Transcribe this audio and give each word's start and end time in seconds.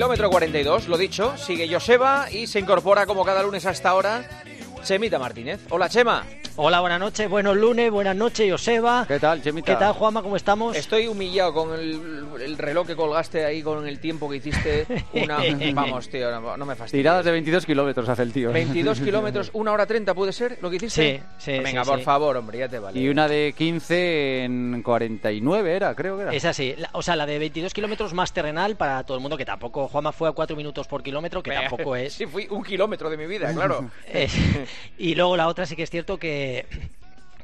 Kilómetro 0.00 0.30
42, 0.30 0.88
lo 0.88 0.96
dicho, 0.96 1.36
sigue 1.36 1.70
Joseba 1.70 2.30
y 2.30 2.46
se 2.46 2.58
incorpora 2.58 3.04
como 3.04 3.22
cada 3.22 3.42
lunes 3.42 3.66
a 3.66 3.70
esta 3.72 3.92
hora 3.92 4.24
Chemita 4.82 5.18
Martínez. 5.18 5.60
Hola, 5.68 5.90
Chema. 5.90 6.24
Hola, 6.62 6.80
buenas 6.80 7.00
noches, 7.00 7.26
buenos 7.26 7.56
lunes, 7.56 7.90
buenas 7.90 8.14
noches, 8.14 8.52
Joseba. 8.52 9.06
¿Qué 9.08 9.18
tal, 9.18 9.40
Chemita? 9.42 9.72
¿Qué 9.72 9.78
tal, 9.78 9.94
Juanma? 9.94 10.22
¿Cómo 10.22 10.36
estamos? 10.36 10.76
Estoy 10.76 11.06
humillado 11.06 11.54
con 11.54 11.72
el, 11.72 12.58
reloj 12.58 12.86
que 12.86 12.94
colgaste 12.94 13.46
ahí, 13.46 13.62
con 13.62 13.88
el 13.88 13.98
tiempo 13.98 14.28
que 14.28 14.36
hiciste. 14.36 14.86
Una... 15.14 15.38
Vamos, 15.72 16.10
tío, 16.10 16.30
no, 16.38 16.66
me 16.66 16.74
fastidies. 16.74 17.00
Tiradas 17.00 17.24
de 17.24 17.30
22 17.30 17.64
kilómetros 17.64 18.06
hace 18.10 18.24
el 18.24 18.32
tío. 18.34 18.52
22 18.52 19.00
kilómetros, 19.04 19.50
una 19.54 19.72
hora 19.72 19.86
30, 19.86 20.12
¿puede 20.12 20.34
ser 20.34 20.58
lo 20.60 20.68
que 20.68 20.76
hiciste? 20.76 21.22
Sí, 21.38 21.52
sí. 21.52 21.58
Venga, 21.60 21.82
por 21.82 22.02
favor, 22.02 22.36
hombre, 22.36 22.58
ya 22.58 22.68
te 22.68 22.78
vale. 22.78 23.00
Y 23.00 23.08
una 23.08 23.26
de 23.26 23.54
15 23.56 24.44
en 24.44 24.82
49 24.82 25.74
era, 25.74 25.94
creo 25.94 26.18
que 26.18 26.22
era. 26.24 26.34
Es 26.34 26.44
así, 26.44 26.74
o 26.92 27.00
sea, 27.00 27.16
la 27.16 27.24
de 27.24 27.38
22 27.38 27.72
kilómetros 27.72 28.12
más 28.12 28.34
terrenal 28.34 28.76
para 28.76 29.02
todo 29.04 29.16
el 29.16 29.22
mundo, 29.22 29.38
que 29.38 29.46
tampoco 29.46 29.88
Juanma 29.88 30.12
fue 30.12 30.28
a 30.28 30.32
4 30.32 30.54
minutos 30.56 30.86
por 30.86 31.02
kilómetro, 31.02 31.42
que 31.42 31.52
tampoco 31.52 31.96
es. 31.96 32.12
Sí, 32.20 32.26
fui 32.26 32.46
un 32.50 32.62
kilómetro 32.62 33.08
de 33.08 33.16
mi 33.16 33.24
vida, 33.24 33.50
claro. 33.54 33.88
y 34.98 35.14
luego 35.14 35.38
la 35.38 35.48
otra 35.48 35.64
sí 35.64 35.74
que 35.74 35.84
es 35.84 35.90
cierto 35.90 36.18
que 36.18 36.49
eh, 36.50 36.64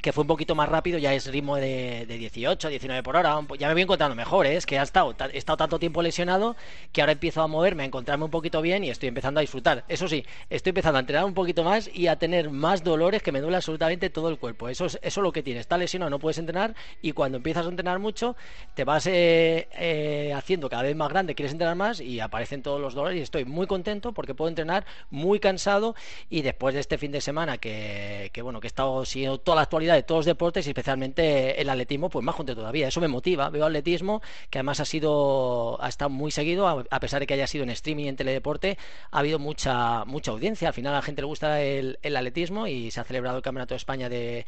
que 0.01 0.13
fue 0.13 0.23
un 0.23 0.27
poquito 0.27 0.55
más 0.55 0.69
rápido, 0.69 0.97
ya 0.97 1.13
es 1.13 1.27
ritmo 1.27 1.55
de, 1.55 2.05
de 2.07 2.17
18, 2.17 2.69
19 2.69 3.03
por 3.03 3.15
hora. 3.15 3.39
Ya 3.57 3.67
me 3.67 3.73
voy 3.73 3.83
encontrando 3.83 4.15
mejor, 4.15 4.45
¿eh? 4.45 4.55
es 4.55 4.65
que 4.65 4.79
ha 4.79 4.83
estado, 4.83 5.15
estado 5.33 5.57
tanto 5.57 5.79
tiempo 5.79 6.01
lesionado 6.01 6.55
que 6.91 7.01
ahora 7.01 7.13
empiezo 7.13 7.41
a 7.41 7.47
moverme, 7.47 7.83
a 7.83 7.85
encontrarme 7.85 8.25
un 8.25 8.31
poquito 8.31 8.61
bien 8.61 8.83
y 8.83 8.89
estoy 8.89 9.09
empezando 9.09 9.39
a 9.39 9.41
disfrutar. 9.41 9.85
Eso 9.87 10.07
sí, 10.07 10.25
estoy 10.49 10.71
empezando 10.71 10.97
a 10.97 11.01
entrenar 11.01 11.25
un 11.25 11.33
poquito 11.33 11.63
más 11.63 11.89
y 11.93 12.07
a 12.07 12.17
tener 12.17 12.49
más 12.49 12.83
dolores 12.83 13.21
que 13.23 13.31
me 13.31 13.41
duele 13.41 13.57
absolutamente 13.57 14.09
todo 14.09 14.29
el 14.29 14.37
cuerpo. 14.37 14.69
Eso 14.69 14.85
es, 14.85 14.99
eso 15.01 15.21
lo 15.21 15.31
que 15.31 15.43
tiene. 15.43 15.59
Está 15.59 15.77
lesionado, 15.77 16.09
no 16.09 16.19
puedes 16.19 16.37
entrenar 16.37 16.75
y 17.01 17.11
cuando 17.11 17.37
empiezas 17.37 17.65
a 17.65 17.69
entrenar 17.69 17.99
mucho, 17.99 18.35
te 18.73 18.83
vas 18.83 19.07
eh, 19.07 19.67
eh, 19.77 20.33
haciendo 20.35 20.69
cada 20.69 20.83
vez 20.83 20.95
más 20.95 21.09
grande, 21.09 21.35
quieres 21.35 21.51
entrenar 21.51 21.75
más 21.75 21.99
y 21.99 22.19
aparecen 22.19 22.61
todos 22.61 22.79
los 22.81 22.93
dolores 22.93 23.19
y 23.19 23.21
estoy 23.21 23.45
muy 23.45 23.67
contento 23.67 24.11
porque 24.13 24.35
puedo 24.35 24.49
entrenar 24.49 24.85
muy 25.09 25.39
cansado 25.39 25.95
y 26.29 26.41
después 26.41 26.73
de 26.73 26.81
este 26.81 26.97
fin 26.97 27.11
de 27.11 27.21
semana 27.21 27.57
que, 27.57 28.29
que 28.33 28.41
bueno, 28.41 28.59
que 28.59 28.67
he 28.67 28.69
estado 28.69 29.05
siguiendo 29.05 29.37
toda 29.39 29.55
la 29.55 29.61
actualidad 29.63 29.86
de 29.95 30.03
todos 30.03 30.19
los 30.19 30.25
deportes 30.25 30.65
y 30.67 30.69
especialmente 30.69 31.61
el 31.61 31.69
atletismo, 31.69 32.09
pues 32.09 32.23
más 32.23 32.35
junto 32.35 32.55
todavía. 32.55 32.87
Eso 32.87 33.01
me 33.01 33.07
motiva. 33.07 33.49
Veo 33.49 33.65
atletismo, 33.65 34.21
que 34.49 34.59
además 34.59 34.79
ha 34.79 34.85
sido, 34.85 35.81
ha 35.81 35.89
estado 35.89 36.09
muy 36.09 36.31
seguido, 36.31 36.67
a 36.67 36.99
pesar 36.99 37.19
de 37.19 37.27
que 37.27 37.33
haya 37.33 37.47
sido 37.47 37.63
en 37.63 37.69
streaming 37.69 38.05
y 38.05 38.07
en 38.09 38.15
teledeporte, 38.15 38.77
ha 39.11 39.19
habido 39.19 39.39
mucha, 39.39 40.05
mucha 40.05 40.31
audiencia. 40.31 40.69
Al 40.69 40.73
final 40.73 40.93
a 40.93 40.97
la 40.97 41.01
gente 41.01 41.21
le 41.21 41.27
gusta 41.27 41.61
el, 41.61 41.97
atletismo 42.03 42.67
y 42.67 42.91
se 42.91 42.99
ha 42.99 43.03
celebrado 43.03 43.37
el 43.37 43.43
Campeonato 43.43 43.73
de 43.73 43.77
España 43.77 44.09
de, 44.09 44.45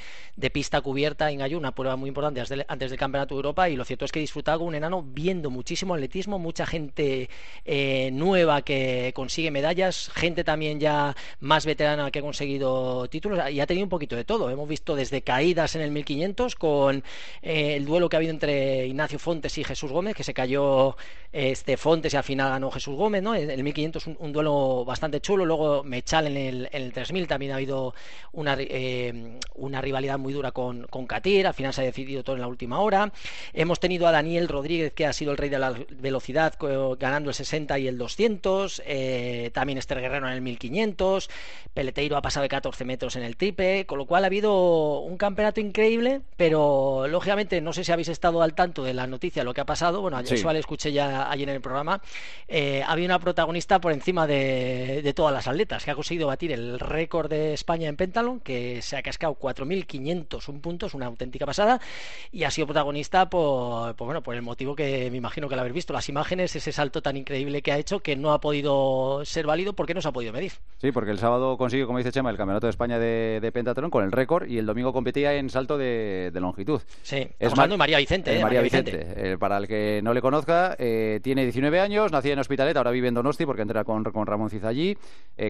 pista 0.51 0.81
cubierta 0.81 1.29
en 1.29 1.41
Ayú, 1.41 1.57
una 1.57 1.75
prueba 1.75 1.95
muy 1.95 2.07
importante 2.07 2.41
antes, 2.41 2.89
del 2.89 2.99
Campeonato 2.99 3.35
de 3.35 3.39
Europa. 3.39 3.69
Y 3.69 3.75
lo 3.75 3.85
cierto 3.85 4.05
es 4.05 4.11
que 4.11 4.19
he 4.19 4.21
disfrutado 4.21 4.63
un 4.63 4.75
enano 4.75 5.03
viendo 5.03 5.49
muchísimo 5.49 5.93
atletismo, 5.93 6.39
mucha 6.39 6.65
gente 6.65 7.29
eh, 7.65 8.09
nueva 8.11 8.61
que 8.63 9.11
consigue 9.15 9.51
medallas, 9.51 10.09
gente 10.13 10.43
también 10.43 10.79
ya 10.79 11.15
más 11.39 11.65
veterana 11.65 12.11
que 12.11 12.19
ha 12.19 12.21
conseguido 12.21 13.07
títulos 13.07 13.39
y 13.51 13.59
ha 13.59 13.67
tenido 13.67 13.85
un 13.85 13.89
poquito 13.89 14.15
de 14.15 14.25
todo. 14.25 14.49
Hemos 14.49 14.67
visto 14.67 14.95
desde 14.95 15.21
caídas 15.29 15.75
en 15.75 15.83
el 15.83 15.91
1500 15.91 16.55
con 16.55 17.03
eh, 17.43 17.75
el 17.75 17.85
duelo 17.85 18.09
que 18.09 18.15
ha 18.15 18.17
habido 18.17 18.31
entre 18.31 18.87
Ignacio 18.87 19.19
Fontes 19.19 19.55
y 19.59 19.63
Jesús 19.63 19.91
Gómez, 19.91 20.15
que 20.15 20.23
se 20.23 20.33
cayó 20.33 20.97
este 21.31 21.77
Fontes 21.77 22.11
y 22.15 22.17
al 22.17 22.23
final 22.23 22.49
ganó 22.49 22.71
Jesús 22.71 22.95
Gómez, 22.95 23.21
¿no? 23.21 23.35
En 23.35 23.51
el 23.51 23.63
1500 23.63 24.07
un, 24.07 24.17
un 24.19 24.33
duelo 24.33 24.83
bastante 24.85 25.21
chulo, 25.21 25.45
luego 25.45 25.83
Mechal 25.83 26.25
en 26.25 26.35
el, 26.35 26.69
en 26.71 26.81
el 26.81 26.91
3000 26.91 27.27
también 27.27 27.51
ha 27.51 27.57
habido 27.57 27.93
una, 28.31 28.55
eh, 28.57 29.37
una 29.53 29.81
rivalidad 29.81 30.17
muy 30.17 30.33
dura 30.33 30.51
con, 30.51 30.87
con 30.87 31.05
Katir, 31.05 31.45
al 31.45 31.53
final 31.53 31.75
se 31.75 31.81
ha 31.81 31.83
decidido 31.83 32.23
todo 32.23 32.35
en 32.35 32.41
la 32.41 32.47
última 32.47 32.79
hora. 32.79 33.13
Hemos 33.53 33.79
tenido 33.79 34.07
a 34.07 34.11
Daniel 34.11 34.47
Rodríguez, 34.47 34.93
que 34.93 35.05
ha 35.05 35.13
sido 35.13 35.31
el 35.31 35.37
rey 35.37 35.49
de 35.49 35.59
la 35.59 35.75
velocidad, 35.91 36.55
ganando 36.97 37.29
el 37.29 37.35
60 37.35 37.77
y 37.77 37.87
el 37.87 37.99
200, 37.99 38.81
eh, 38.87 39.51
también 39.53 39.77
Esther 39.77 40.01
Guerrero 40.01 40.27
en 40.27 40.33
el 40.33 40.41
1500, 40.41 41.29
Peleteiro 41.75 42.17
ha 42.17 42.23
pasado 42.23 42.41
de 42.41 42.49
14 42.49 42.83
metros 42.83 43.15
en 43.15 43.21
el 43.21 43.37
triple, 43.37 43.85
con 43.85 43.99
lo 43.99 44.07
cual 44.07 44.23
ha 44.23 44.27
habido 44.27 45.01
un 45.01 45.18
campeonato 45.19 45.61
increíble, 45.61 46.21
pero 46.35 47.07
lógicamente 47.07 47.61
no 47.61 47.73
sé 47.73 47.83
si 47.83 47.91
habéis 47.91 48.07
estado 48.07 48.41
al 48.41 48.55
tanto 48.55 48.83
de 48.83 48.95
la 48.95 49.05
noticia, 49.05 49.43
lo 49.43 49.53
que 49.53 49.61
ha 49.61 49.65
pasado. 49.65 50.01
Bueno, 50.01 50.19
sí. 50.25 50.43
le 50.43 50.59
escuché 50.59 50.91
ya 50.91 51.29
ayer 51.29 51.47
en 51.47 51.55
el 51.55 51.61
programa. 51.61 52.01
Eh, 52.47 52.83
había 52.87 53.05
una 53.05 53.19
protagonista 53.19 53.79
por 53.79 53.91
encima 53.91 54.25
de, 54.25 55.13
todas 55.15 55.33
las 55.33 55.47
atletas 55.47 55.83
que 55.83 55.91
ha 55.91 55.95
conseguido 55.95 56.27
batir 56.27 56.51
el 56.51 56.79
récord 56.79 57.29
de 57.29 57.53
España 57.53 57.87
en 57.87 57.95
pentalón, 57.95 58.39
que 58.39 58.81
se 58.81 58.97
ha 58.97 59.03
cascado 59.03 59.35
4.501 59.35 60.61
puntos, 60.61 60.95
una 60.95 61.05
auténtica 61.05 61.45
pasada, 61.45 61.79
y 62.31 62.43
ha 62.45 62.51
sido 62.51 62.65
protagonista 62.65 63.29
por, 63.29 63.95
bueno, 63.97 64.23
por 64.23 64.33
el 64.33 64.41
motivo 64.41 64.75
que 64.75 65.11
me 65.11 65.17
imagino 65.17 65.47
que 65.49 65.55
lo 65.55 65.61
habéis 65.61 65.75
visto, 65.75 65.93
las 65.93 66.09
imágenes, 66.09 66.55
ese 66.55 66.71
salto 66.71 67.01
tan 67.01 67.17
increíble 67.17 67.61
que 67.61 67.71
ha 67.71 67.77
hecho 67.77 67.99
que 67.99 68.15
no 68.15 68.31
ha 68.31 68.39
podido 68.39 69.23
ser 69.25 69.45
válido 69.45 69.73
porque 69.73 69.93
no 69.93 70.01
se 70.01 70.07
ha 70.07 70.11
podido 70.11 70.33
medir. 70.33 70.53
Sí, 70.77 70.91
porque 70.91 71.11
el 71.11 71.19
sábado 71.19 71.57
consiguió, 71.57 71.85
como 71.85 71.97
dice 71.97 72.11
Chema, 72.11 72.29
el 72.29 72.37
Campeonato 72.37 72.67
de 72.67 72.71
España 72.71 72.97
de, 72.97 73.39
de 73.41 73.51
pentatlón 73.51 73.91
con 73.91 74.05
el 74.05 74.11
récord 74.11 74.47
y 74.47 74.57
el 74.57 74.65
domingo 74.65 74.93
competía 75.09 75.33
en 75.33 75.49
salto 75.49 75.77
de, 75.77 76.31
longitud. 76.35 76.81
Sí, 77.01 77.27
es 77.39 77.53
de 77.53 77.77
María 77.77 77.97
Vicente. 77.97 78.37
Eh, 78.37 78.43
María, 78.43 78.61
Vicente. 78.61 79.13
Eh, 79.15 79.37
para 79.39 79.57
el 79.57 79.67
que 79.67 80.01
no 80.03 80.13
le 80.13 80.21
conozca, 80.21 80.75
eh, 80.77 81.19
tiene 81.23 81.43
19 81.43 81.79
años, 81.79 82.11
nacida 82.11 82.33
en 82.33 82.39
Hospitalet, 82.39 82.77
ahora 82.77 82.91
vive 82.91 83.07
en 83.07 83.15
Donosti 83.15 83.45
porque 83.45 83.63
entra 83.63 83.83
con, 83.83 84.03
con 84.03 84.27
Ramón 84.27 84.51
Cizallí. 84.51 84.97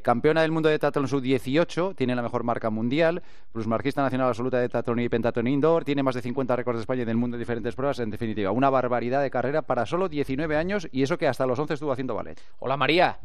campeona 0.02 0.44
del 0.44 0.52
mundo 0.52 0.70
de 0.70 0.80
tatlón 0.80 1.10
sub-18, 1.10 1.94
tiene 1.96 2.16
la 2.16 2.22
mejor 2.22 2.44
marca 2.44 2.70
mundial, 2.70 3.22
marquista 3.54 4.02
nacional 4.02 4.30
absoluta 4.30 4.60
de 4.60 4.70
tatlón 4.70 5.00
y 5.02 5.10
pentatlón 5.10 5.48
indoor, 5.48 5.84
tiene 5.84 6.04
más 6.04 6.16
de 6.16 6.22
50 6.22 6.56
récords 6.56 6.78
de 6.78 6.82
España 6.82 7.02
y 7.02 7.06
del 7.06 7.18
mundo 7.18 7.36
en 7.36 7.42
diferentes 7.42 7.76
pruebas, 7.76 8.00
en 8.00 8.10
definitiva, 8.10 8.52
una 8.52 8.70
barbaridad 8.70 9.22
de 9.22 9.30
carrera 9.30 9.62
para 9.64 9.86
solo 9.86 10.08
19 10.08 10.56
años 10.56 10.88
y 10.92 11.04
eso 11.04 11.18
que 11.18 11.28
hasta 11.28 11.46
los 11.46 11.60
11 11.60 11.74
estuvo 11.74 11.92
haciendo 11.92 12.16
ballet. 12.16 12.40
Hola 12.60 12.78
María. 12.78 13.20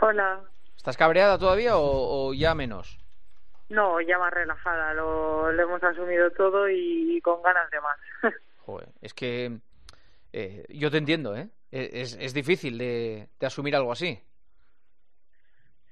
Hola. 0.00 0.42
¿Estás 0.76 0.96
cabreada 0.96 1.36
todavía 1.38 1.72
o 1.76 2.32
ya 2.34 2.54
menos? 2.54 3.00
No, 3.70 4.00
ya 4.00 4.18
más 4.18 4.32
relajada, 4.32 4.92
lo, 4.94 5.48
hemos 5.50 5.82
asumido 5.82 6.30
todo 6.32 6.68
y, 6.68 7.20
con 7.22 7.40
ganas 7.42 7.70
de 7.70 7.80
más. 7.80 7.98
Joder, 8.66 8.88
es 9.00 9.14
que 9.14 9.58
eh, 10.32 10.64
yo 10.68 10.90
te 10.90 10.98
entiendo, 10.98 11.36
¿eh? 11.36 11.48
E, 11.70 11.88
es, 11.92 12.18
es 12.20 12.34
difícil 12.34 12.76
de, 12.78 13.28
asumir 13.40 13.76
algo 13.76 13.92
así. 13.92 14.20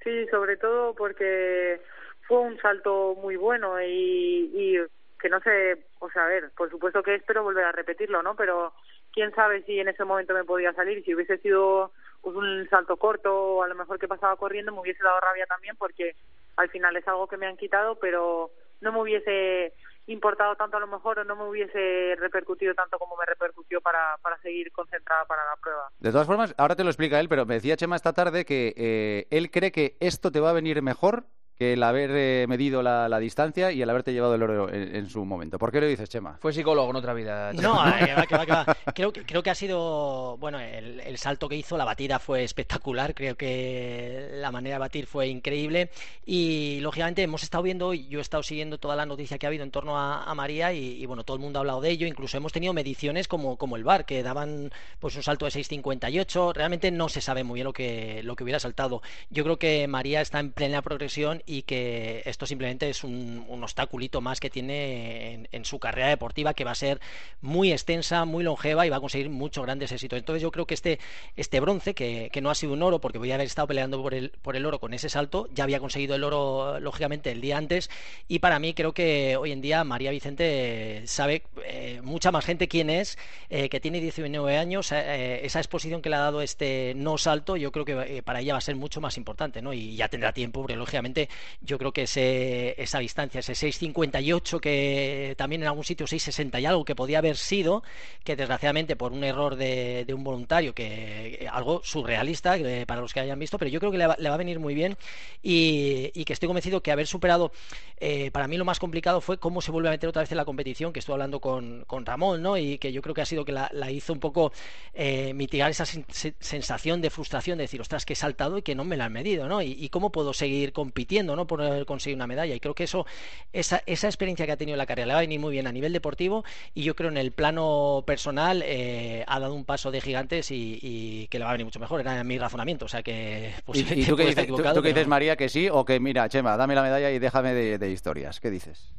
Sí, 0.03 0.27
sobre 0.29 0.57
todo 0.57 0.95
porque 0.95 1.81
fue 2.27 2.39
un 2.39 2.59
salto 2.61 3.17
muy 3.23 3.37
bueno 3.37 3.81
y, 3.81 4.51
y 4.53 4.79
que 5.21 5.29
no 5.29 5.41
sé, 5.41 5.87
o 6.01 6.11
sea, 6.11 6.25
a 6.25 6.29
ver, 6.29 6.51
por 6.57 6.71
supuesto 6.71 7.03
que 7.03 7.15
espero 7.15 7.45
volver 7.45 7.65
a 7.65 7.73
repetirlo, 7.73 8.23
¿no? 8.23 8.35
Pero 8.35 8.73
quién 9.13 9.33
sabe 9.35 9.63
si 9.63 9.79
en 9.79 9.89
ese 9.89 10.05
momento 10.05 10.35
me 10.35 10.45
podía 10.45 10.73
salir, 10.73 11.05
si 11.05 11.15
hubiese 11.15 11.39
sido 11.39 11.93
pues, 12.23 12.35
un 12.37 12.69
salto 12.71 12.97
corto 12.97 13.33
o 13.33 13.63
a 13.63 13.69
lo 13.69 13.75
mejor 13.75 13.99
que 13.99 14.09
pasaba 14.09 14.37
corriendo 14.37 14.73
me 14.73 14.81
hubiese 14.81 15.03
dado 15.03 15.21
rabia 15.21 15.47
también 15.47 15.77
porque 15.77 16.15
al 16.59 16.69
final 16.71 16.97
es 16.97 17.07
algo 17.07 17.29
que 17.29 17.37
me 17.37 17.47
han 17.47 17.57
quitado, 17.57 17.99
pero 18.01 18.51
no 18.81 18.93
me 18.93 19.01
hubiese 19.01 19.73
importado 20.07 20.57
tanto 20.57 20.77
a 20.77 20.81
lo 20.81 20.87
mejor 20.87 21.21
o 21.21 21.25
no 21.25 21.37
me 21.37 21.49
hubiese 21.49 22.17
repercutido 22.17 22.75
tanto 22.75 22.99
como 22.99 23.17
me 23.17 23.27
repercutió 23.27 23.81
para, 23.81 24.17
para 24.23 24.39
seguir 24.41 24.73
concentrada 24.73 25.25
para 25.27 25.45
la 25.45 25.57
prueba. 25.63 25.89
De 25.99 26.11
todas 26.11 26.27
formas, 26.27 26.55
ahora 26.59 26.75
te 26.75 26.83
lo 26.83 26.91
explica 26.91 27.21
él, 27.21 27.29
pero 27.29 27.47
me 27.47 27.55
decía 27.55 27.77
Chema 27.77 27.95
esta 27.95 28.13
tarde 28.13 28.45
que 28.45 28.75
eh, 28.77 29.27
él 29.31 29.51
cree 29.51 29.71
que 29.71 29.97
esto 30.01 30.33
te 30.33 30.41
va 30.41 30.51
a 30.51 30.55
venir 30.55 30.83
mejor 30.83 31.27
que 31.59 31.73
el 31.73 31.83
haber 31.83 32.11
eh, 32.15 32.47
medido 32.49 32.83
la, 32.83 33.19
distancia 33.19 33.73
y 33.73 33.83
el 33.83 33.91
haberte 33.91 34.13
llevado 34.13 34.35
el 34.37 34.43
oro 34.43 34.73
en, 34.73 35.09
su 35.11 35.25
momento. 35.25 35.59
¿Por 35.59 35.73
qué 35.73 35.81
lo 35.81 35.87
dices, 35.89 36.09
Chema? 36.09 36.37
Fue 36.41 36.53
psicólogo 36.53 36.91
en 36.91 36.97
otra 36.97 37.15
vida. 37.15 37.53
No, 37.53 37.85
eh, 37.89 38.15
Creo, 38.95 39.13
que, 39.13 39.25
creo 39.25 39.43
que 39.43 39.51
ha 39.51 39.55
sido, 39.55 40.37
bueno, 40.39 40.61
el, 40.61 41.19
salto 41.19 41.49
que 41.49 41.57
hizo, 41.57 41.77
la 41.77 41.85
batida 41.85 42.21
fue 42.21 42.45
espectacular, 42.45 43.15
creo 43.15 43.37
que 43.37 44.29
la 44.35 44.53
manera 44.53 44.77
de 44.77 44.81
batir 44.81 45.07
fue 45.07 45.27
increíble 45.29 45.91
y 46.25 46.79
lógicamente 46.81 47.23
hemos 47.23 47.43
estado 47.43 47.65
viendo, 47.65 47.93
yo 47.93 48.21
he 48.21 48.23
estado 48.23 48.43
siguiendo 48.43 48.79
toda 48.79 48.95
la 48.95 49.07
noticia 49.07 49.39
que 49.39 49.47
ha 49.47 49.49
habido 49.49 49.65
en 49.65 49.71
torno 49.71 49.99
a, 49.99 50.33
María 50.35 50.73
y, 50.73 51.05
bueno, 51.07 51.25
todo 51.25 51.37
el 51.37 51.43
mundo 51.43 51.59
ha 51.59 51.61
hablado 51.61 51.81
de 51.81 51.91
ello, 51.91 52.07
incluso 52.07 52.37
hemos 52.37 52.53
tenido 52.53 52.73
mediciones 52.73 53.27
como, 53.27 53.57
como 53.57 53.77
el 53.77 53.83
VAR, 53.83 54.05
que 54.05 54.23
daban 54.23 54.71
pues 55.01 55.17
un 55.17 55.25
salto 55.25 55.47
de 55.47 55.51
6.58, 55.51 56.55
realmente 56.55 56.93
no 56.93 57.09
se 57.09 57.21
sabe 57.21 57.43
muy 57.43 57.57
bien 57.57 57.65
lo 57.65 57.73
que, 57.73 58.23
lo 58.23 58.37
que 58.37 58.45
hubiera 58.45 58.61
saltado. 58.61 59.03
Yo 59.31 59.43
creo 59.43 59.59
que 59.59 59.89
María 59.89 60.21
está 60.21 60.39
en 60.39 60.53
plena 60.53 60.83
progresión 60.83 61.43
y 61.49 61.63
que 61.63 62.23
esto 62.27 62.45
simplemente 62.45 62.91
es 62.91 63.03
un, 63.03 63.47
obstaculito 63.63 64.21
más 64.21 64.39
que 64.39 64.51
tiene 64.51 65.49
en, 65.51 65.65
su 65.65 65.79
carrera 65.79 66.09
deportiva 66.09 66.55
que 66.55 66.65
va 66.65 66.73
a 66.73 66.75
ser 66.75 67.01
muy 67.41 67.73
extensa, 67.73 68.25
muy 68.25 68.45
longeva 68.45 68.87
y 68.87 68.91
va 68.91 68.97
a 68.97 69.01
conseguir 69.01 69.31
muchos 69.31 69.65
grandes 69.65 69.91
éxitos. 69.91 70.19
Entonces 70.19 70.43
yo 70.43 70.51
creo 70.51 70.67
que 70.67 70.75
este, 70.75 70.99
este 71.37 71.61
bronce, 71.61 71.95
que, 71.95 72.31
no 72.41 72.51
ha 72.51 72.55
sido 72.55 72.75
un 72.75 72.83
oro, 72.83 73.01
porque 73.01 73.19
voy 73.19 73.33
a 73.33 73.35
haber 73.35 73.47
estado 73.47 73.67
peleando 73.67 74.01
por 74.01 74.15
el, 74.15 74.31
por 74.43 74.55
el 74.55 74.65
oro 74.65 74.79
con 74.79 74.95
ese 74.95 75.09
salto, 75.09 75.49
ya 75.53 75.65
había 75.65 75.81
conseguido 75.81 76.15
el 76.15 76.23
oro 76.23 76.79
lógicamente 76.79 77.33
el 77.33 77.41
día 77.41 77.57
antes 77.57 77.91
y 78.29 78.39
para 78.39 78.59
mí 78.59 78.75
creo 78.75 78.93
que 78.93 79.37
hoy 79.37 79.51
en 79.53 79.61
día 79.61 79.83
María 79.85 80.11
Vicente 80.11 81.03
sabe 81.07 81.43
eh, 81.65 82.01
mucha 82.03 82.31
más 82.31 82.45
gente 82.45 82.69
quién 82.69 82.91
es, 82.91 83.19
eh, 83.51 83.69
que 83.69 83.81
tiene 83.81 84.01
19 84.01 84.57
años, 84.57 84.93
eh, 84.93 85.41
esa 85.45 85.59
exposición 85.59 86.03
que 86.03 86.11
le 86.11 86.17
ha 86.17 86.21
dado 86.21 86.43
este 86.43 86.93
no 86.95 87.19
salto, 87.19 87.57
yo 87.57 87.73
creo 87.73 87.85
que 87.85 88.23
para 88.23 88.41
ella 88.41 88.53
va 88.55 88.59
a 88.59 88.63
ser 88.63 88.77
mucho 88.77 89.01
más 89.01 89.17
importante, 89.17 89.63
¿no? 89.63 89.73
Y 89.73 89.97
ya 89.97 90.09
tendrá 90.09 90.33
tiempo, 90.33 90.61
porque 90.61 90.77
lógicamente 90.77 91.29
yo 91.61 91.79
creo 91.79 91.93
que 91.93 92.03
ese, 92.03 92.81
esa 92.81 92.99
distancia, 92.99 93.41
ese 93.41 93.53
6.58 93.53 94.61
que 94.61 95.35
también 95.37 95.63
en 95.63 95.69
algún 95.69 95.85
sitio 95.85 96.07
6.60 96.07 96.61
y 96.61 96.67
algo 96.67 96.85
que 96.85 96.95
podía 96.95 97.19
haber 97.19 97.37
sido, 97.37 97.83
que 98.25 98.37
desgraciadamente 98.37 98.97
por 98.97 99.13
un 99.13 99.25
error 99.25 99.57
de, 99.57 100.07
un 100.15 100.25
voluntario, 100.25 100.75
que 100.75 101.49
algo 101.51 101.81
surrealista 101.85 102.57
para 102.87 103.01
los 103.01 103.13
que 103.13 103.21
hayan 103.21 103.39
visto, 103.39 103.59
pero 103.59 103.71
yo 103.71 103.81
creo 103.81 103.93
que 103.93 103.99
le 103.99 104.07
va, 104.07 104.15
a 104.15 104.37
venir 104.37 104.59
muy 104.59 104.75
bien 104.75 104.97
y, 105.43 106.25
que 106.25 106.33
estoy 106.33 106.47
convencido 106.47 106.83
que 106.83 106.93
haber 106.93 107.07
superado, 107.07 107.53
eh, 107.99 108.31
para 108.33 108.49
mí 108.49 108.59
lo 108.59 108.65
más 108.65 108.79
complicado 108.79 109.21
fue 109.21 109.39
cómo 109.39 109.63
se 109.63 109.71
vuelve 109.71 109.89
a 109.89 109.93
meter 109.93 110.09
otra 110.09 110.21
vez 110.21 110.31
en 110.31 110.37
la 110.37 110.45
competición, 110.45 110.93
que 110.93 110.99
estuve 110.99 111.15
hablando 111.15 111.41
con, 111.41 111.85
con 111.87 112.05
Ramón, 112.05 112.43
¿no? 112.43 112.59
Y 112.59 112.79
que 112.79 112.93
yo 112.93 113.01
creo 113.01 113.15
que 113.15 113.23
ha 113.23 113.27
sido 113.27 113.45
que 113.45 113.53
la, 113.53 113.91
hizo 113.91 114.13
un 114.13 114.21
poco 114.21 114.53
eh, 114.93 115.33
mitigar 115.35 115.71
esa 115.71 115.87
sensación 115.87 117.01
de 117.01 117.11
frustración 117.11 117.59
de 117.59 117.65
decir, 117.65 117.81
ostras, 117.81 118.05
que 118.05 118.13
he 118.13 118.17
saltado 118.17 118.59
y 118.59 118.63
que 118.63 118.75
no 118.75 118.85
me 118.85 118.97
la 118.97 119.07
han 119.07 119.13
medido, 119.13 119.49
¿no? 119.49 119.63
Y, 119.63 119.89
cómo 119.89 120.13
puedo 120.13 120.35
seguir 120.35 120.73
compitiendo, 120.73 121.28
¿no? 121.37 121.47
Por 121.47 121.85
conseguir 121.87 122.17
una 122.17 122.27
medalla. 122.27 122.55
Y 122.55 122.61
creo 122.61 122.75
que 122.75 122.85
eso, 122.85 123.07
esa, 123.53 123.83
esa 123.87 124.07
experiencia 124.07 124.47
que 124.47 124.53
ha 124.53 124.57
tenido 124.57 124.77
la 124.77 124.87
carrera 124.87 125.07
le 125.07 125.13
va 125.15 125.19
a 125.21 125.23
venir 125.23 125.41
muy 125.41 125.53
bien 125.53 125.67
a 125.67 125.73
nivel 125.73 125.93
deportivo 125.93 126.45
y 126.75 126.83
yo 126.83 126.95
creo 126.95 127.11
en 127.11 127.17
el 127.17 127.33
plano 127.33 128.03
personal 128.07 128.63
eh, 128.65 129.25
ha 129.27 129.41
dado 129.41 129.55
un 129.55 129.65
paso 129.65 129.91
de 129.91 130.01
gigantes 130.01 130.51
y, 130.51 131.27
que 131.31 131.39
le 131.39 131.45
va 131.45 131.51
a 131.51 131.55
venir 131.55 131.67
mucho 131.67 131.81
mejor. 131.81 132.01
Era 132.01 132.23
mi 132.25 132.39
razonamiento, 132.39 132.87
o 132.87 132.89
sea 132.89 133.03
que 133.03 133.53
¿Y, 133.75 134.05
tú, 134.05 134.17
qué 134.17 134.27
dices, 134.27 134.47
tú, 134.47 134.83
dices, 134.83 135.07
María, 135.07 135.37
que 135.37 135.49
sí 135.49 135.69
o 135.71 135.85
que 135.85 136.01
mira, 136.01 136.29
Chema, 136.29 136.57
dame 136.57 136.75
la 136.75 136.83
medalla 136.83 137.11
y 137.11 137.19
déjame 137.19 137.55
de 137.55 137.91
historias? 137.91 138.41
¿Qué 138.41 138.51
dices? 138.51 138.93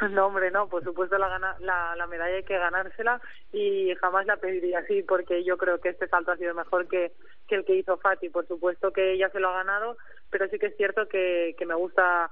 No, 0.10 0.26
hombre, 0.26 0.50
no, 0.50 0.68
por 0.68 0.82
supuesto 0.82 1.18
la, 1.18 1.38
la, 1.60 1.94
la, 1.96 2.06
medalla 2.06 2.36
hay 2.36 2.44
que 2.44 2.58
ganársela 2.58 3.20
y 3.52 3.94
jamás 3.96 4.26
la 4.26 4.36
pediría 4.36 4.80
así 4.80 5.02
porque 5.02 5.44
yo 5.44 5.56
creo 5.58 5.78
que 5.78 5.90
este 5.90 6.08
salto 6.08 6.32
ha 6.32 6.36
sido 6.36 6.54
mejor 6.54 6.88
que, 6.88 7.12
que 7.46 7.56
el 7.56 7.64
que 7.64 7.76
hizo 7.76 7.98
Fati. 7.98 8.30
Por 8.30 8.46
supuesto 8.46 8.92
que 8.92 9.12
ella 9.12 9.28
se 9.30 9.40
lo 9.40 9.50
ha 9.50 9.58
ganado, 9.58 9.96
pero 10.30 10.48
sí 10.48 10.58
que 10.58 10.66
es 10.66 10.76
cierto 10.76 11.06
que, 11.08 11.54
que 11.58 11.66
me 11.66 11.74
gusta 11.74 12.30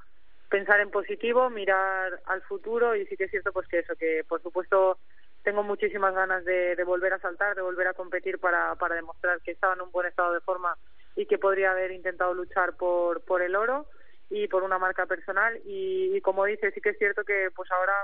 pensar 0.48 0.80
en 0.80 0.90
positivo, 0.90 1.50
mirar 1.50 2.20
al 2.24 2.40
futuro 2.42 2.96
y 2.96 3.06
sí 3.06 3.16
que 3.16 3.24
es 3.24 3.30
cierto 3.30 3.52
pues 3.52 3.68
que 3.68 3.80
eso, 3.80 3.94
que 3.96 4.24
por 4.26 4.42
supuesto 4.42 4.98
tengo 5.42 5.62
muchísimas 5.62 6.14
ganas 6.14 6.44
de, 6.44 6.74
de 6.74 6.84
volver 6.84 7.12
a 7.12 7.20
saltar, 7.20 7.54
de 7.54 7.62
volver 7.62 7.86
a 7.86 7.94
competir 7.94 8.38
para, 8.38 8.74
para 8.76 8.94
demostrar 8.94 9.40
que 9.42 9.50
estaba 9.50 9.74
en 9.74 9.82
un 9.82 9.92
buen 9.92 10.06
estado 10.06 10.32
de 10.32 10.40
forma 10.40 10.76
y 11.16 11.26
que 11.26 11.38
podría 11.38 11.72
haber 11.72 11.90
intentado 11.90 12.32
luchar 12.32 12.76
por, 12.76 13.20
por 13.22 13.42
el 13.42 13.56
oro 13.56 13.86
y 14.30 14.48
por 14.48 14.62
una 14.62 14.78
marca 14.78 15.06
personal. 15.06 15.60
Y, 15.64 16.20
como 16.22 16.44
dice 16.44 16.70
sí 16.72 16.80
que 16.80 16.90
es 16.90 16.98
cierto 16.98 17.24
que 17.24 17.50
pues 17.54 17.70
ahora 17.70 17.94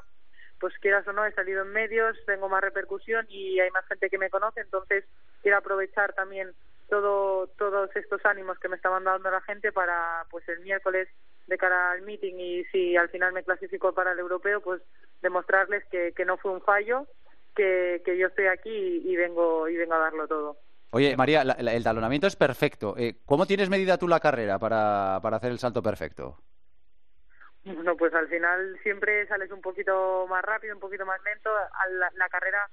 pues 0.61 0.73
quieras 0.79 1.07
o 1.09 1.13
no 1.13 1.27
he 1.27 1.33
salido 1.33 1.63
en 1.63 1.73
medios 1.73 2.17
tengo 2.27 2.49
más 2.49 2.63
repercusión 2.63 3.27
y 3.29 3.61
hay 3.61 3.71
más 3.71 3.87
gente 3.87 4.09
que 4.09 4.19
me 4.19 4.31
conoce. 4.31 4.61
Entonces 4.61 5.05
quiero 5.43 5.59
aprovechar 5.59 6.13
también 6.15 6.53
todo 6.89 7.49
todos 7.59 7.95
estos 7.97 8.25
ánimos 8.25 8.59
que 8.59 8.69
me 8.69 8.77
estaban 8.77 9.05
dando 9.05 9.31
la 9.31 9.41
gente 9.43 9.73
para 9.73 10.25
pues 10.31 10.49
el 10.49 10.61
miércoles 10.61 11.09
de 11.47 11.59
cara 11.59 11.93
al 11.93 12.03
meeting 12.03 12.35
y 12.39 12.65
si 12.67 12.97
al 12.97 13.09
final 13.09 13.33
me 13.33 13.43
clasifico 13.43 13.93
para 13.93 14.13
el 14.13 14.19
europeo 14.19 14.61
pues 14.61 14.81
demostrarles 15.23 15.85
que, 15.87 16.13
que 16.13 16.25
no 16.25 16.37
fue 16.37 16.53
un 16.53 16.63
fallo 16.63 17.07
que, 17.55 18.03
que 18.05 18.17
yo 18.17 18.29
estoy 18.29 18.47
aquí 18.47 19.03
y 19.05 19.17
vengo 19.17 19.69
y 19.69 19.77
vengo 19.77 19.95
a 19.95 19.99
darlo 19.99 20.27
todo 20.27 20.59
Oye, 20.95 21.17
María, 21.17 21.43
el 21.43 21.83
talonamiento 21.83 22.29
es 22.29 22.37
perfecto. 22.37 22.95
Eh, 22.97 23.17
¿Cómo 23.27 23.47
tienes 23.47 23.69
medida 23.69 23.99
tú 23.99 24.07
la 24.07 24.21
carrera 24.21 24.61
para, 24.61 25.19
para 25.21 25.39
hacer 25.39 25.51
el 25.51 25.59
salto 25.59 25.83
perfecto? 25.83 26.39
Bueno, 27.65 27.97
pues 27.97 28.15
al 28.15 28.29
final 28.29 28.79
siempre 28.85 29.27
sales 29.27 29.51
un 29.51 29.61
poquito 29.61 30.25
más 30.29 30.45
rápido, 30.45 30.73
un 30.73 30.81
poquito 30.81 31.05
más 31.05 31.21
lento. 31.25 31.51
La, 31.99 32.13
la 32.15 32.29
carrera 32.29 32.71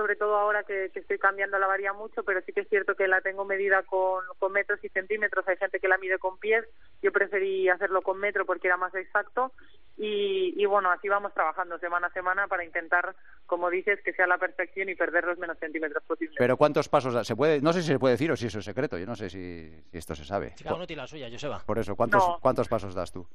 sobre 0.00 0.16
todo 0.16 0.34
ahora 0.34 0.62
que, 0.62 0.90
estoy 0.94 1.18
cambiando 1.18 1.58
la 1.58 1.66
varía 1.66 1.92
mucho, 1.92 2.22
pero 2.22 2.40
sí 2.40 2.54
que 2.54 2.60
es 2.60 2.68
cierto 2.70 2.94
que 2.94 3.06
la 3.06 3.20
tengo 3.20 3.44
medida 3.44 3.82
con, 3.82 4.24
con 4.38 4.50
metros 4.50 4.82
y 4.82 4.88
centímetros. 4.88 5.46
Hay 5.46 5.58
gente 5.58 5.78
que 5.78 5.88
la 5.88 5.98
mide 5.98 6.18
con 6.18 6.38
pies, 6.38 6.64
yo 7.02 7.12
preferí 7.12 7.68
hacerlo 7.68 8.00
con 8.00 8.18
metro 8.18 8.46
porque 8.46 8.68
era 8.68 8.78
más 8.78 8.94
exacto. 8.94 9.52
Y, 9.98 10.54
y 10.56 10.64
bueno, 10.64 10.90
así 10.90 11.06
vamos 11.06 11.34
trabajando 11.34 11.78
semana 11.78 12.06
a 12.06 12.12
semana 12.12 12.48
para 12.48 12.64
intentar, 12.64 13.14
como 13.44 13.68
dices, 13.68 14.00
que 14.02 14.14
sea 14.14 14.26
la 14.26 14.38
perfección 14.38 14.88
y 14.88 14.94
perder 14.94 15.24
los 15.24 15.36
menos 15.36 15.58
centímetros 15.58 16.02
posibles. 16.04 16.36
Pero 16.38 16.56
¿cuántos 16.56 16.88
pasos 16.88 17.26
se 17.26 17.36
puede? 17.36 17.60
No 17.60 17.74
sé 17.74 17.82
si 17.82 17.88
se 17.88 17.98
puede 17.98 18.14
decir 18.14 18.32
o 18.32 18.36
si 18.36 18.46
eso 18.46 18.60
es 18.60 18.64
secreto. 18.64 18.96
Yo 18.96 19.04
no 19.04 19.16
sé 19.16 19.28
si, 19.28 19.84
esto 19.92 20.14
se 20.14 20.24
sabe. 20.24 20.54
cada 20.62 20.76
uno 20.76 20.86
tiene 20.86 21.02
la 21.02 21.08
suya, 21.08 21.28
Joseba. 21.30 21.62
Por 21.66 21.78
eso, 21.78 21.94
¿cuántos, 21.94 22.24
¿cuántos 22.40 22.68
pasos 22.68 22.94
das 22.94 23.12
tú? 23.12 23.26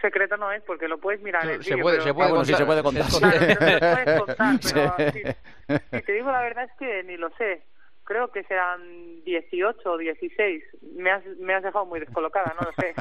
Secreto 0.00 0.36
no 0.36 0.52
es 0.52 0.62
porque 0.62 0.88
lo 0.88 0.98
puedes 0.98 1.20
mirar 1.20 1.44
en 1.44 1.50
el 1.50 1.64
se 1.64 1.76
puede, 1.76 2.00
se 2.00 2.14
puede, 2.14 2.38
ah, 2.38 2.44
sí, 2.44 2.54
se 2.54 2.64
puede 2.64 2.82
contar. 2.82 3.06
Claro, 3.08 4.26
contar, 4.26 4.56
pero 4.96 5.12
si, 5.12 6.02
te 6.02 6.12
digo 6.12 6.30
la 6.30 6.42
verdad 6.42 6.64
es 6.64 6.72
que 6.78 7.02
ni 7.04 7.16
lo 7.16 7.30
sé 7.36 7.62
creo 8.08 8.28
que 8.28 8.42
serán 8.44 9.22
18 9.24 9.80
o 9.84 9.98
16. 9.98 10.64
Me 10.96 11.10
has, 11.10 11.22
me 11.38 11.54
has 11.54 11.62
dejado 11.62 11.84
muy 11.84 12.00
descolocada, 12.00 12.56
no 12.58 12.66
lo 12.66 12.72
sé. 12.72 12.94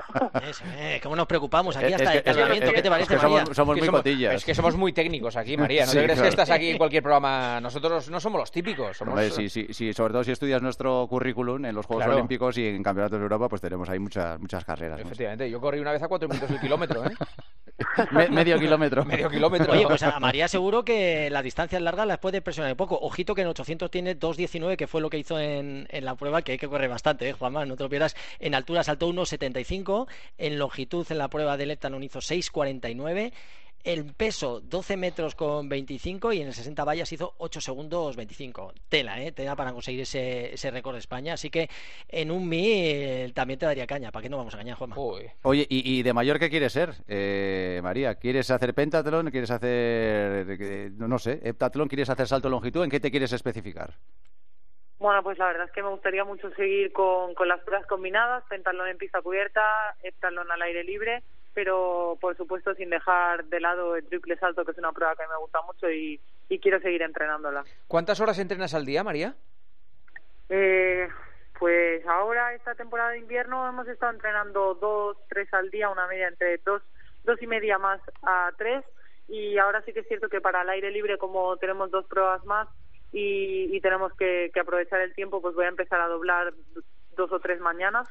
eh, 0.78 1.00
¿Cómo 1.02 1.16
nos 1.16 1.26
preocupamos 1.26 1.78
aquí 1.78 1.94
hasta 1.94 2.14
el 2.14 2.24
casamiento? 2.24 2.74
¿Qué 2.74 2.82
te 2.82 2.90
parece, 2.90 3.16
María? 3.16 3.40
Somos, 3.46 3.56
somos 3.56 3.78
muy 3.78 3.88
cotillas. 3.88 4.34
Es 4.36 4.46
que 4.46 4.54
somos 4.54 4.76
muy 4.76 4.92
técnicos 4.92 5.38
aquí, 5.38 5.56
María. 5.58 5.86
No 5.86 5.94
te 5.94 6.04
crees 6.04 6.22
que 6.22 6.28
estás 6.28 6.50
aquí 6.50 6.72
en 6.72 6.78
cualquier 6.78 7.02
programa. 7.02 7.62
Nosotros 7.62 8.10
no 8.10 8.20
somos 8.20 8.40
los 8.42 8.52
típicos. 8.52 8.98
Somos... 8.98 9.34
sí, 9.34 9.48
sí, 9.48 9.68
sí, 9.72 9.94
sobre 9.94 10.12
todo 10.12 10.26
si 10.26 10.32
estudias 10.32 10.62
nuestro 10.62 11.08
currículum 11.08 11.64
en 11.64 11.74
los 11.74 11.86
Juegos 11.86 12.06
Olímpicos 12.08 12.58
y 12.58 12.68
en 12.68 12.84
Campeonatos 12.84 13.18
de 13.18 13.24
Europa, 13.24 13.48
pues 13.48 13.62
tenemos 13.62 13.88
ahí 13.88 14.00
muchas, 14.00 14.38
muchas 14.42 14.66
carreras. 14.66 15.00
Efectivamente, 15.00 15.50
yo 15.50 15.62
corrí 15.62 15.80
una 15.80 15.94
vez 15.94 16.04
a 16.04 16.10
4 16.10 16.28
minutos 16.28 16.52
el 16.52 16.60
kilómetro, 16.60 17.06
¿eh? 17.06 17.12
medio 18.32 18.58
kilómetro. 18.60 19.06
Medio 19.06 19.30
kilómetro. 19.30 19.72
Oye, 19.72 19.86
pues 19.88 20.04
a 20.04 20.20
María 20.20 20.48
seguro 20.48 20.84
que 20.84 21.30
las 21.30 21.44
distancias 21.44 21.82
largas 21.82 22.08
las 22.08 22.18
puede 22.18 22.42
presionar 22.42 22.72
un 22.72 22.78
poco. 22.78 22.98
Ojito 23.00 23.36
que 23.36 23.42
en 23.42 23.48
800 23.48 23.92
tiene 23.92 24.20
2.19, 24.20 24.76
que 24.76 24.88
fue 24.88 24.97
lo 25.00 25.10
que 25.10 25.20
hizo 25.20 25.40
en, 25.40 25.88
en, 25.90 26.06
la 26.06 26.16
prueba, 26.16 26.42
que 26.42 26.54
hay 26.54 26.58
que 26.58 26.68
correr 26.68 26.90
bastante, 26.90 27.30
¿eh, 27.30 27.34
Juanma? 27.34 27.66
No 27.66 27.76
te 27.76 27.84
lo 27.84 27.90
pierdas. 27.90 28.16
En 28.40 28.56
altura 28.56 28.84
saltó 28.84 29.10
1.75, 29.10 30.08
en 30.38 30.60
longitud 30.60 31.06
en 31.10 31.18
la 31.18 31.30
prueba 31.30 31.58
de 31.58 31.66
Leptanon 31.66 32.04
hizo 32.04 32.20
6.49 32.20 33.32
el 33.88 34.06
peso 34.14 34.60
12 34.60 34.98
metros 34.98 35.34
con 35.36 35.70
25 35.70 36.34
y 36.34 36.42
en 36.42 36.48
el 36.48 36.54
60 36.54 36.84
vallas 36.84 37.12
hizo 37.12 37.36
8 37.38 37.62
segundos 37.62 38.16
25. 38.18 38.74
Tela, 38.90 39.22
¿eh? 39.22 39.32
Tela 39.32 39.56
para 39.56 39.72
conseguir 39.72 40.02
ese, 40.02 40.54
ese 40.54 40.72
récord 40.72 40.96
de 40.96 41.00
España. 41.00 41.34
Así 41.34 41.50
que 41.50 41.70
en 42.10 42.32
un 42.32 42.48
Mi 42.48 42.68
eh, 42.70 43.32
también 43.34 43.60
te 43.60 43.66
daría 43.66 43.88
caña. 43.88 44.12
¿Para 44.12 44.24
qué 44.24 44.30
no 44.30 44.38
vamos 44.38 44.54
a 44.54 44.58
engañar, 44.58 44.78
Juanma? 44.78 44.98
Oye, 45.44 45.66
¿y, 45.70 46.04
de 46.04 46.14
mayor 46.14 46.38
qué 46.38 46.50
quieres 46.50 46.74
ser, 46.74 46.96
eh, 47.08 47.80
María? 47.82 48.16
¿Quieres 48.16 48.52
hacer 48.52 48.74
pentatlón? 48.74 49.32
¿Quieres 49.32 49.52
hacer, 49.52 50.92
no 50.98 51.18
sé, 51.18 51.40
heptatlón? 51.44 51.88
¿Quieres 51.88 52.10
hacer 52.10 52.28
salto 52.28 52.50
de 52.50 52.52
longitud? 52.52 52.84
¿En 52.84 52.90
qué 52.90 53.00
te 53.00 53.10
quieres 53.10 53.32
especificar? 53.32 53.96
Bueno, 55.00 55.22
pues 55.22 55.38
la 55.38 55.48
verdad 55.48 55.68
es 55.68 55.72
que 55.72 55.84
me 55.84 55.90
gustaría 55.90 56.24
mucho 56.24 56.50
seguir 56.52 56.92
con, 56.92 57.36
con 57.36 57.48
las 57.48 57.62
pruebas 57.62 57.86
combinadas, 57.86 58.44
pentalón 58.50 58.88
en 58.88 58.98
pista 58.98 59.22
cubierta, 59.22 59.96
heptalón 60.02 60.52
al 60.52 60.62
aire 60.64 60.84
libre, 60.84 61.24
pero 61.54 62.18
por 62.20 62.36
supuesto 62.36 62.74
sin 62.74 62.90
dejar 62.90 63.46
de 63.46 63.60
lado 63.60 63.96
el 63.96 64.08
triple 64.08 64.38
salto, 64.38 64.66
que 64.66 64.72
es 64.72 64.78
una 64.78 64.92
prueba 64.92 65.16
que 65.16 65.28
me 65.28 65.38
gusta 65.38 65.62
mucho 65.62 65.90
y, 65.90 66.20
y 66.50 66.60
quiero 66.60 66.80
seguir 66.80 67.04
entrenándola. 67.04 67.64
¿Cuántas 67.88 68.20
horas 68.20 68.40
entrenas 68.40 68.74
al 68.74 68.86
día, 68.86 69.04
María? 69.04 69.36
Eh, 70.50 71.08
pues 71.60 72.06
ahora, 72.08 72.54
esta 72.56 72.74
temporada 72.74 73.12
de 73.12 73.20
invierno, 73.20 73.68
hemos 73.68 73.88
estado 73.88 74.14
entrenando 74.14 74.76
dos, 74.76 75.18
tres 75.30 75.54
al 75.54 75.70
día, 75.70 75.90
una 75.90 76.08
media 76.08 76.28
entre 76.28 76.58
dos, 76.60 76.82
dos 77.24 77.40
y 77.42 77.48
media 77.48 77.78
más 77.78 78.02
a 78.24 78.52
tres, 78.58 78.84
y 79.28 79.58
ahora 79.58 79.82
sí 79.84 79.94
que 79.94 80.00
es 80.00 80.08
cierto 80.08 80.30
que 80.30 80.42
para 80.42 80.62
el 80.62 80.70
aire 80.70 80.90
libre, 80.90 81.18
como 81.18 81.58
tenemos 81.58 81.92
dos 81.92 82.06
pruebas 82.06 82.44
más, 82.46 82.68
y, 83.12 83.80
tenemos 83.82 84.14
que, 84.14 84.52
aprovechar 84.60 85.02
el 85.02 85.14
tiempo, 85.14 85.42
pues 85.42 85.56
voy 85.56 85.66
a 85.66 85.70
empezar 85.70 86.02
a 86.02 86.08
doblar 86.08 86.54
dos 87.16 87.32
o 87.32 87.40
tres 87.40 87.60
mañanas 87.60 88.08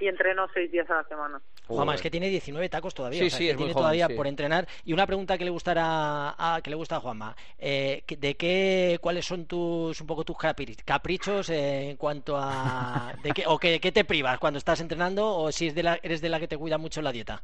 y 0.00 0.08
entreno 0.08 0.48
seis 0.52 0.72
días 0.72 0.88
a 0.90 0.96
la 0.96 1.04
semana. 1.04 1.40
Juanma, 1.66 1.94
es 1.94 2.02
que 2.02 2.10
tiene 2.10 2.28
19 2.28 2.68
tacos 2.68 2.94
todavía. 2.94 3.20
Sí, 3.20 3.30
sí, 3.30 3.50
es 3.50 3.56
tiene 3.56 3.72
todavía 3.72 4.08
por 4.08 4.26
entrenar. 4.26 4.66
Y 4.84 4.92
una 4.92 5.06
pregunta 5.06 5.38
que 5.38 5.44
le 5.44 5.50
gustará 5.50 6.34
a, 6.36 6.60
que 6.62 6.70
le 6.70 6.76
gusta 6.76 6.96
a 6.96 7.00
Juanma. 7.00 7.36
Eh, 7.58 8.02
¿De 8.18 8.34
qué, 8.34 8.98
cuáles 9.00 9.26
son 9.26 9.46
tus, 9.46 10.00
un 10.00 10.06
poco 10.06 10.24
tus 10.24 10.36
caprichos 10.84 11.50
en 11.50 11.96
cuanto 11.96 12.36
a, 12.36 13.12
de 13.22 13.30
qué, 13.32 13.44
o 13.46 13.58
qué, 13.58 13.78
te 13.78 14.04
privas 14.04 14.38
cuando 14.38 14.58
estás 14.58 14.80
entrenando 14.80 15.36
o 15.36 15.52
si 15.52 15.68
es 15.68 15.74
de 15.74 15.82
la, 15.82 15.98
eres 16.02 16.20
de 16.20 16.30
la 16.30 16.40
que 16.40 16.48
te 16.48 16.56
cuida 16.56 16.78
mucho 16.78 17.02
la 17.02 17.12
dieta? 17.12 17.42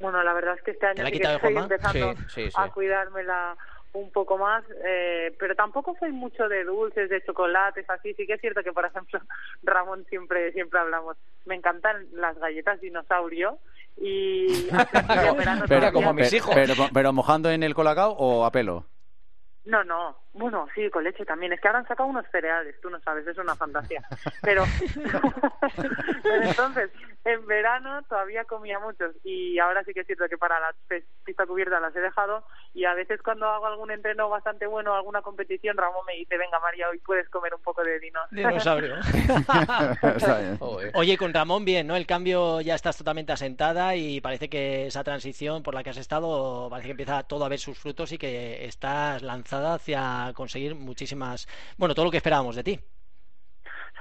Bueno, 0.00 0.22
la 0.22 0.32
verdad 0.32 0.54
es 0.56 0.62
que 0.62 0.70
este 0.70 0.86
año 0.86 1.04
sí 1.04 1.12
que 1.12 1.34
estoy 1.34 1.56
empezando 1.56 2.14
a 2.54 2.70
cuidarme 2.70 3.22
la 3.24 3.56
un 3.98 4.10
poco 4.10 4.38
más, 4.38 4.64
eh, 4.84 5.34
pero 5.38 5.54
tampoco 5.54 5.96
soy 5.98 6.12
mucho 6.12 6.48
de 6.48 6.64
dulces, 6.64 7.10
de 7.10 7.22
chocolates, 7.24 7.88
así. 7.88 8.14
Sí 8.14 8.26
que 8.26 8.34
es 8.34 8.40
cierto 8.40 8.62
que, 8.62 8.72
por 8.72 8.84
ejemplo, 8.84 9.20
Ramón 9.62 10.04
siempre 10.08 10.52
siempre 10.52 10.80
hablamos. 10.80 11.16
Me 11.44 11.54
encantan 11.54 12.06
las 12.12 12.38
galletas 12.38 12.80
dinosaurio 12.80 13.58
y 13.96 14.68
pero, 15.68 15.92
como 15.92 16.14
mis 16.14 16.32
hijos. 16.32 16.54
Pero, 16.92 17.12
mojando 17.12 17.50
en 17.50 17.62
el 17.62 17.74
colacao 17.74 18.12
o 18.12 18.44
a 18.44 18.52
pelo. 18.52 18.84
No, 19.68 19.84
no. 19.84 20.16
Bueno, 20.32 20.66
sí, 20.74 20.88
con 20.88 21.04
leche 21.04 21.26
también. 21.26 21.52
Es 21.52 21.60
que 21.60 21.68
ahora 21.68 21.80
han 21.80 21.88
sacado 21.88 22.08
unos 22.08 22.24
cereales, 22.32 22.80
tú 22.80 22.88
no 22.88 22.98
sabes, 23.00 23.26
es 23.26 23.36
una 23.36 23.54
fantasía. 23.54 24.02
Pero, 24.40 24.64
pero 26.22 26.42
entonces, 26.42 26.90
en 27.24 27.46
verano 27.46 28.00
todavía 28.08 28.44
comía 28.44 28.78
muchos 28.78 29.14
y 29.24 29.58
ahora 29.58 29.84
sí 29.84 29.92
que 29.92 30.00
es 30.00 30.06
cierto 30.06 30.26
que 30.28 30.38
para 30.38 30.58
la 30.58 30.74
pista 31.24 31.44
cubierta 31.44 31.80
las 31.80 31.94
he 31.94 32.00
dejado 32.00 32.44
y 32.72 32.86
a 32.86 32.94
veces 32.94 33.20
cuando 33.20 33.46
hago 33.46 33.66
algún 33.66 33.90
entreno 33.90 34.30
bastante 34.30 34.66
bueno, 34.66 34.94
alguna 34.94 35.20
competición, 35.20 35.76
Ramón 35.76 36.06
me 36.06 36.14
dice, 36.14 36.38
venga 36.38 36.58
María, 36.60 36.88
hoy 36.88 36.98
puedes 37.00 37.28
comer 37.28 37.54
un 37.54 37.62
poco 37.62 37.82
de 37.82 37.98
vino. 37.98 38.20
Dinosaurio. 38.30 38.94
Oye, 40.94 41.18
con 41.18 41.34
Ramón 41.34 41.66
bien, 41.66 41.86
¿no? 41.86 41.96
El 41.96 42.06
cambio 42.06 42.62
ya 42.62 42.74
estás 42.74 42.96
totalmente 42.96 43.32
asentada 43.32 43.96
y 43.96 44.22
parece 44.22 44.48
que 44.48 44.86
esa 44.86 45.04
transición 45.04 45.62
por 45.62 45.74
la 45.74 45.82
que 45.82 45.90
has 45.90 45.98
estado, 45.98 46.70
parece 46.70 46.86
que 46.86 46.92
empieza 46.92 47.24
todo 47.24 47.44
a 47.44 47.48
ver 47.48 47.58
sus 47.58 47.76
frutos 47.76 48.12
y 48.12 48.18
que 48.18 48.64
estás 48.64 49.22
lanzada 49.22 49.57
hacia 49.64 50.32
conseguir 50.34 50.74
muchísimas, 50.74 51.46
bueno, 51.76 51.94
todo 51.94 52.06
lo 52.06 52.10
que 52.10 52.18
esperábamos 52.18 52.56
de 52.56 52.64
ti. 52.64 52.80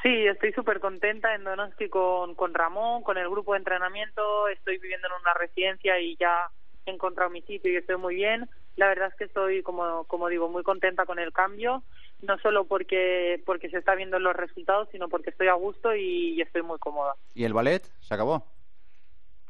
Sí, 0.04 0.28
estoy 0.28 0.54
súper 0.54 0.80
contenta 0.80 1.34
en 1.34 1.44
Donosti 1.44 1.90
con, 1.90 2.36
con 2.36 2.54
Ramón, 2.54 3.04
con 3.04 3.18
el 3.18 3.30
grupo 3.30 3.54
de 3.54 3.60
entrenamiento. 3.60 4.48
Estoy 4.48 4.78
viviendo 4.78 5.08
en 5.08 5.22
una 5.22 5.34
residencia 5.34 6.00
y 6.00 6.16
ya 6.18 6.50
he 6.86 6.92
encontrado 6.92 7.30
mi 7.30 7.42
sitio 7.42 7.72
y 7.72 7.78
estoy 7.78 7.98
muy 7.98 8.16
bien. 8.16 8.48
La 8.76 8.88
verdad 8.88 9.10
es 9.10 9.16
que 9.16 9.24
estoy, 9.24 9.64
como, 9.64 10.06
como 10.06 10.28
digo, 10.30 10.50
muy 10.50 10.62
contenta 10.62 11.06
con 11.06 11.18
el 11.18 11.34
cambio, 11.34 11.84
no 12.22 12.38
solo 12.38 12.66
porque, 12.66 13.42
porque 13.46 13.70
se 13.70 13.78
está 13.78 13.96
viendo 13.96 14.20
los 14.20 14.36
resultados, 14.36 14.88
sino 14.92 15.10
porque 15.10 15.32
estoy 15.32 15.48
a 15.48 15.54
gusto 15.54 15.96
y, 15.96 16.40
estoy 16.42 16.62
muy 16.62 16.78
cómoda. 16.78 17.16
¿Y 17.34 17.44
el 17.44 17.54
ballet 17.54 17.84
se 18.02 18.14
acabó? 18.14 18.46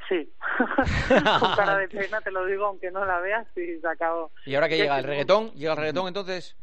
Sí, 0.08 0.34
con 1.40 1.56
cara 1.56 1.78
de 1.78 1.90
pena 1.90 2.22
te 2.22 2.32
lo 2.32 2.46
digo, 2.46 2.66
aunque 2.66 2.92
no 2.92 3.06
la 3.06 3.20
veas, 3.20 3.46
sí, 3.54 3.80
se 3.80 3.88
acabó. 3.88 4.32
¿Y 4.46 4.56
ahora 4.56 4.70
que 4.70 4.78
llega 4.78 4.98
el 4.98 5.04
reggaetón? 5.04 5.52
¿Llega 5.52 5.74
el 5.74 5.78
reggaetón 5.78 6.08
entonces? 6.08 6.56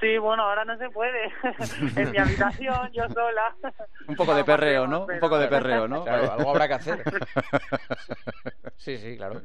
Sí, 0.00 0.18
bueno, 0.18 0.42
ahora 0.44 0.64
no 0.64 0.76
se 0.76 0.90
puede. 0.90 1.32
en 1.96 2.10
mi 2.10 2.18
habitación, 2.18 2.90
yo 2.92 3.08
sola. 3.08 3.54
Un 4.06 4.16
poco 4.16 4.34
de 4.34 4.44
perreo, 4.44 4.86
¿no? 4.86 5.06
Un 5.06 5.20
poco 5.20 5.38
de 5.38 5.48
perreo, 5.48 5.88
¿no? 5.88 6.04
Claro, 6.04 6.32
algo 6.32 6.50
habrá 6.50 6.68
que 6.68 6.74
hacer. 6.74 7.02
Sí, 8.76 8.96
sí, 8.96 9.16
claro. 9.16 9.42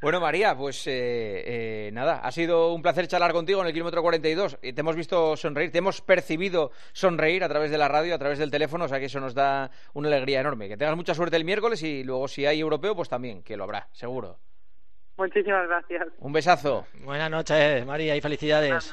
Bueno, 0.00 0.18
María, 0.18 0.56
pues 0.56 0.86
eh, 0.86 1.42
eh, 1.86 1.90
nada, 1.92 2.20
ha 2.20 2.32
sido 2.32 2.72
un 2.72 2.80
placer 2.80 3.06
charlar 3.06 3.32
contigo 3.32 3.60
en 3.60 3.66
el 3.66 3.72
kilómetro 3.72 4.00
42. 4.00 4.58
Te 4.60 4.74
hemos 4.80 4.96
visto 4.96 5.36
sonreír, 5.36 5.70
te 5.70 5.78
hemos 5.78 6.00
percibido 6.00 6.72
sonreír 6.92 7.44
a 7.44 7.50
través 7.50 7.70
de 7.70 7.76
la 7.76 7.86
radio, 7.86 8.14
a 8.14 8.18
través 8.18 8.38
del 8.38 8.50
teléfono, 8.50 8.86
o 8.86 8.88
sea 8.88 8.98
que 8.98 9.04
eso 9.04 9.20
nos 9.20 9.34
da 9.34 9.70
una 9.92 10.08
alegría 10.08 10.40
enorme. 10.40 10.68
Que 10.68 10.78
tengas 10.78 10.96
mucha 10.96 11.14
suerte 11.14 11.36
el 11.36 11.44
miércoles 11.44 11.82
y 11.82 12.02
luego 12.02 12.26
si 12.28 12.46
hay 12.46 12.60
europeo, 12.60 12.96
pues 12.96 13.10
también, 13.10 13.42
que 13.42 13.58
lo 13.58 13.64
habrá, 13.64 13.88
seguro. 13.92 14.38
Muchísimas 15.22 15.68
gracias. 15.68 16.08
Un 16.18 16.32
besazo. 16.32 16.84
Buenas 17.04 17.30
noches, 17.30 17.86
María, 17.86 18.16
y 18.16 18.20
felicidades. 18.20 18.92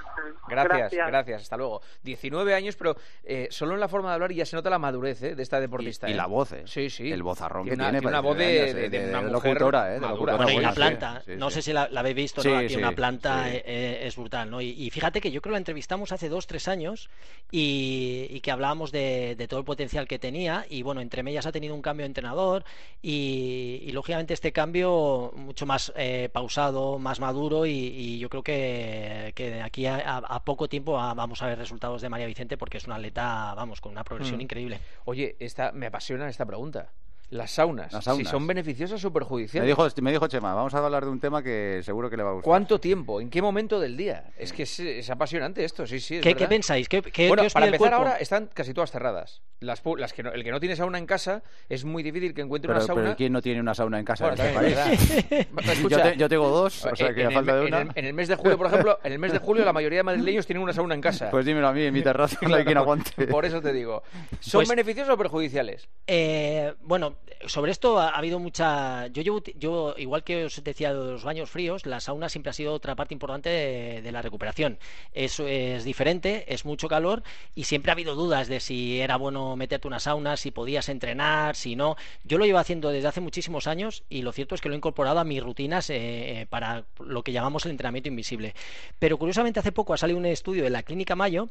Gracias, 0.50 0.92
gracias, 0.92 1.42
hasta 1.44 1.58
luego. 1.58 1.82
19 2.04 2.54
años, 2.54 2.76
pero 2.76 2.96
eh, 3.24 3.48
solo 3.52 3.74
en 3.74 3.80
la 3.80 3.88
forma 3.88 4.10
de 4.10 4.16
hablar 4.16 4.32
ya 4.32 4.46
se 4.46 4.56
nota 4.56 4.70
la 4.70 4.80
madurez 4.80 5.22
¿eh? 5.22 5.36
de 5.36 5.44
esta 5.44 5.60
deportista. 5.60 6.10
Y, 6.10 6.14
la 6.14 6.24
¿eh? 6.24 6.28
voz, 6.28 6.52
¿eh? 6.54 6.64
Sí, 6.66 6.90
sí. 6.90 7.12
El 7.12 7.24
vozarrón 7.24 7.66
que 7.66 7.76
tiene. 7.76 7.92
Tiene 7.92 8.08
una 8.08 8.20
voz 8.20 8.38
de, 8.38 8.90
de, 8.90 9.10
una 9.10 9.22
locutora, 9.24 9.96
¿eh? 9.96 10.00
Bueno, 10.00 10.50
y 10.50 10.60
la 10.60 10.74
planta, 10.74 11.22
no 11.28 11.50
sé 11.50 11.62
si 11.62 11.74
la, 11.74 11.90
habéis 11.96 12.16
visto, 12.16 12.44
¿no? 12.44 12.58
Aquí 12.58 12.76
una 12.76 12.92
planta 12.92 13.50
es 13.52 14.16
brutal, 14.16 14.50
¿no? 14.50 14.62
Y, 14.62 14.90
fíjate 14.90 15.22
que 15.22 15.32
yo 15.32 15.42
creo 15.42 15.52
que 15.52 15.56
la 15.56 15.60
entrevistamos 15.60 16.12
hace 16.12 16.30
dos, 16.30 16.48
tres 16.48 16.68
años 16.68 17.10
y, 17.52 18.40
que 18.42 18.52
hablábamos 18.52 18.92
de, 18.92 19.46
todo 19.50 19.60
el 19.60 19.66
potencial 19.66 20.08
que 20.08 20.20
tenía 20.20 20.66
y, 20.70 20.82
bueno, 20.82 21.02
entre 21.02 21.24
medias 21.24 21.46
ha 21.46 21.52
tenido 21.52 21.76
un 21.76 21.82
cambio 21.82 22.04
de 22.04 22.08
entrenador 22.08 22.64
y, 23.02 23.90
lógicamente 23.94 24.34
este 24.34 24.52
cambio 24.52 25.34
mucho 25.36 25.66
más 25.66 25.92
pausado, 26.28 27.00
más 27.00 27.22
maduro 27.22 27.66
y, 27.66 28.20
yo 28.20 28.30
creo 28.30 28.44
que, 28.44 29.32
que 29.36 29.52
de 29.52 29.62
aquí 29.62 29.86
a, 29.86 30.42
poco 30.44 30.68
tiempo 30.68 30.94
vamos 30.94 31.42
a 31.42 31.48
ver 31.48 31.58
resultados 31.58 32.02
de 32.02 32.10
María 32.10 32.28
Vicente 32.28 32.58
porque 32.58 32.78
es 32.78 32.86
una 32.86 32.96
atleta, 32.96 33.54
vamos, 33.56 33.80
con 33.80 33.94
una 33.94 34.04
progresión 34.04 34.40
mm. 34.40 34.42
increíble. 34.42 34.80
Oye, 35.06 35.38
esta, 35.40 35.72
me 35.72 35.86
apasiona 35.86 36.28
esta 36.28 36.46
pregunta. 36.46 36.92
Las 37.32 37.52
saunas, 37.52 37.94
si 38.16 38.26
son 38.26 38.48
beneficiosas 38.48 39.06
o 39.06 39.14
perjudiciales. 39.14 39.64
Me 39.64 39.68
dijo, 39.68 39.88
me 40.02 40.12
dijo 40.12 40.28
Chema, 40.28 40.56
vamos 40.56 40.74
a 40.74 40.84
hablar 40.84 41.06
de 41.06 41.12
un 41.12 41.20
tema 41.20 41.44
que 41.44 41.82
seguro 41.84 42.10
que 42.10 42.18
le 42.18 42.24
va 42.24 42.32
a 42.32 42.34
gustar. 42.34 42.46
¿Cuánto 42.46 42.80
tiempo? 42.80 43.22
¿En 43.22 43.30
qué 43.30 43.40
momento 43.40 43.80
del 43.80 43.96
día? 43.96 44.32
Es 44.36 44.52
que 44.52 44.64
es, 44.64 45.10
apasionante 45.12 45.64
esto, 45.64 45.86
sí, 45.86 46.00
sí. 46.00 46.22
¿Qué, 46.22 46.34
pensáis? 46.36 46.90
¿Qué, 46.90 47.02
bueno, 47.28 47.44
para 47.54 47.68
empezar 47.68 47.94
ahora 47.94 48.16
están 48.18 48.50
casi 48.52 48.74
todas 48.74 48.90
cerradas. 48.92 49.44
Las, 49.60 49.84
las 49.98 50.14
que 50.14 50.22
el 50.22 50.44
que 50.44 50.52
no 50.52 50.60
tiene 50.60 50.76
sauna 50.76 50.98
en 50.98 51.06
casa 51.06 51.44
es 51.68 51.86
muy 51.86 52.02
difícil 52.02 52.34
que 52.34 52.42
encuentre 52.42 52.72
una 52.72 52.82
sauna. 52.82 53.04
Pero 53.04 53.16
¿quién 53.16 53.34
no 53.34 53.42
tiene 53.42 53.60
una 53.60 53.76
sauna 53.76 54.00
en 54.00 54.06
casa 54.06 54.34
yo, 56.18 56.30
tengo 56.30 56.50
dos, 56.50 56.86
o 56.86 56.96
sea 56.96 57.14
que 57.14 57.26
a 57.26 57.32
falta 57.32 57.58
de 57.58 57.68
una. 57.68 57.82
En 57.94 58.06
el, 58.06 58.14
mes 58.14 58.28
de 58.28 58.36
julio, 58.36 58.58
por 58.58 58.68
ejemplo, 58.68 59.00
en 59.04 59.12
el 59.12 59.20
mes 59.20 59.34
de 59.34 59.40
julio 59.40 59.66
la 59.66 59.74
mayoría 59.74 60.00
de 60.00 60.04
madrileños 60.04 60.48
tienen 60.48 60.64
una 60.64 60.74
sauna 60.74 60.96
en 60.96 61.02
casa. 61.02 61.30
Pues 61.30 61.46
dímelo 61.46 61.68
a 61.68 61.74
mí, 61.74 61.84
en 61.84 61.94
mi 61.94 62.02
terraza 62.02 62.40
no 62.48 62.56
hay 62.56 62.66
quien 62.66 62.78
aguante. 62.80 63.28
Por 63.28 63.46
eso 63.46 63.62
te 63.62 63.74
digo. 63.74 64.02
¿Son 64.40 64.60
pues 64.60 64.70
beneficiosos 64.70 65.14
o 65.14 65.18
perjudiciales? 65.18 65.90
Eh, 66.08 66.74
bueno, 66.82 67.18
sobre 67.48 67.72
esto 67.72 68.00
ha, 68.00 68.10
habido 68.10 68.40
mucha. 68.40 69.08
Yo 69.08 69.22
llevo, 69.22 69.42
yo, 69.58 69.96
igual 69.98 70.24
que 70.24 70.46
os 70.46 70.64
decía 70.64 70.94
de 70.94 71.12
los 71.12 71.24
baños 71.24 71.50
fríos, 71.50 71.86
la 71.86 72.00
sauna 72.00 72.28
siempre 72.28 72.50
ha 72.50 72.54
sido 72.54 72.74
otra 72.74 72.96
parte 72.96 73.14
importante 73.14 73.50
de, 73.50 74.12
la 74.12 74.22
recuperación. 74.22 74.78
Eso 75.14 75.48
es 75.48 75.84
diferente, 75.84 76.54
es 76.54 76.66
mucho 76.66 76.88
calor 76.88 77.24
y 77.56 77.64
siempre 77.66 77.92
ha 77.92 77.94
habido 77.94 78.16
dudas 78.16 78.48
de 78.48 78.60
si 78.60 79.00
era 79.00 79.18
bueno 79.18 79.56
meterte 79.56 79.88
una 79.88 80.00
sauna, 80.00 80.36
si 80.36 80.52
podías 80.52 80.90
entrenar, 80.90 81.56
si 81.56 81.76
no. 81.76 81.96
Yo 82.24 82.38
lo 82.38 82.46
llevo 82.46 82.58
haciendo 82.58 82.90
desde 82.90 83.08
hace 83.08 83.22
muchísimos 83.22 83.68
años 83.68 84.04
y 84.10 84.24
lo 84.24 84.32
cierto 84.32 84.56
es 84.56 84.62
que 84.62 84.68
lo 84.70 84.76
he 84.76 84.78
incorporado 84.78 85.20
a 85.20 85.24
mis 85.24 85.42
rutinas 85.42 85.90
eh, 85.90 86.48
para 86.50 86.86
lo 87.00 87.24
que 87.24 87.32
llamamos 87.32 87.66
el 87.66 87.72
entrenamiento 87.72 88.10
invisible. 88.10 88.54
Pero 88.98 89.18
curiosamente 89.18 89.60
hace 89.60 89.72
poco 89.72 89.94
ha 89.94 89.98
salido 89.98 90.20
un 90.20 90.26
estudio 90.26 90.64
de 90.64 90.72
la 90.72 90.84
Clínica 90.84 91.16
Mayo 91.16 91.50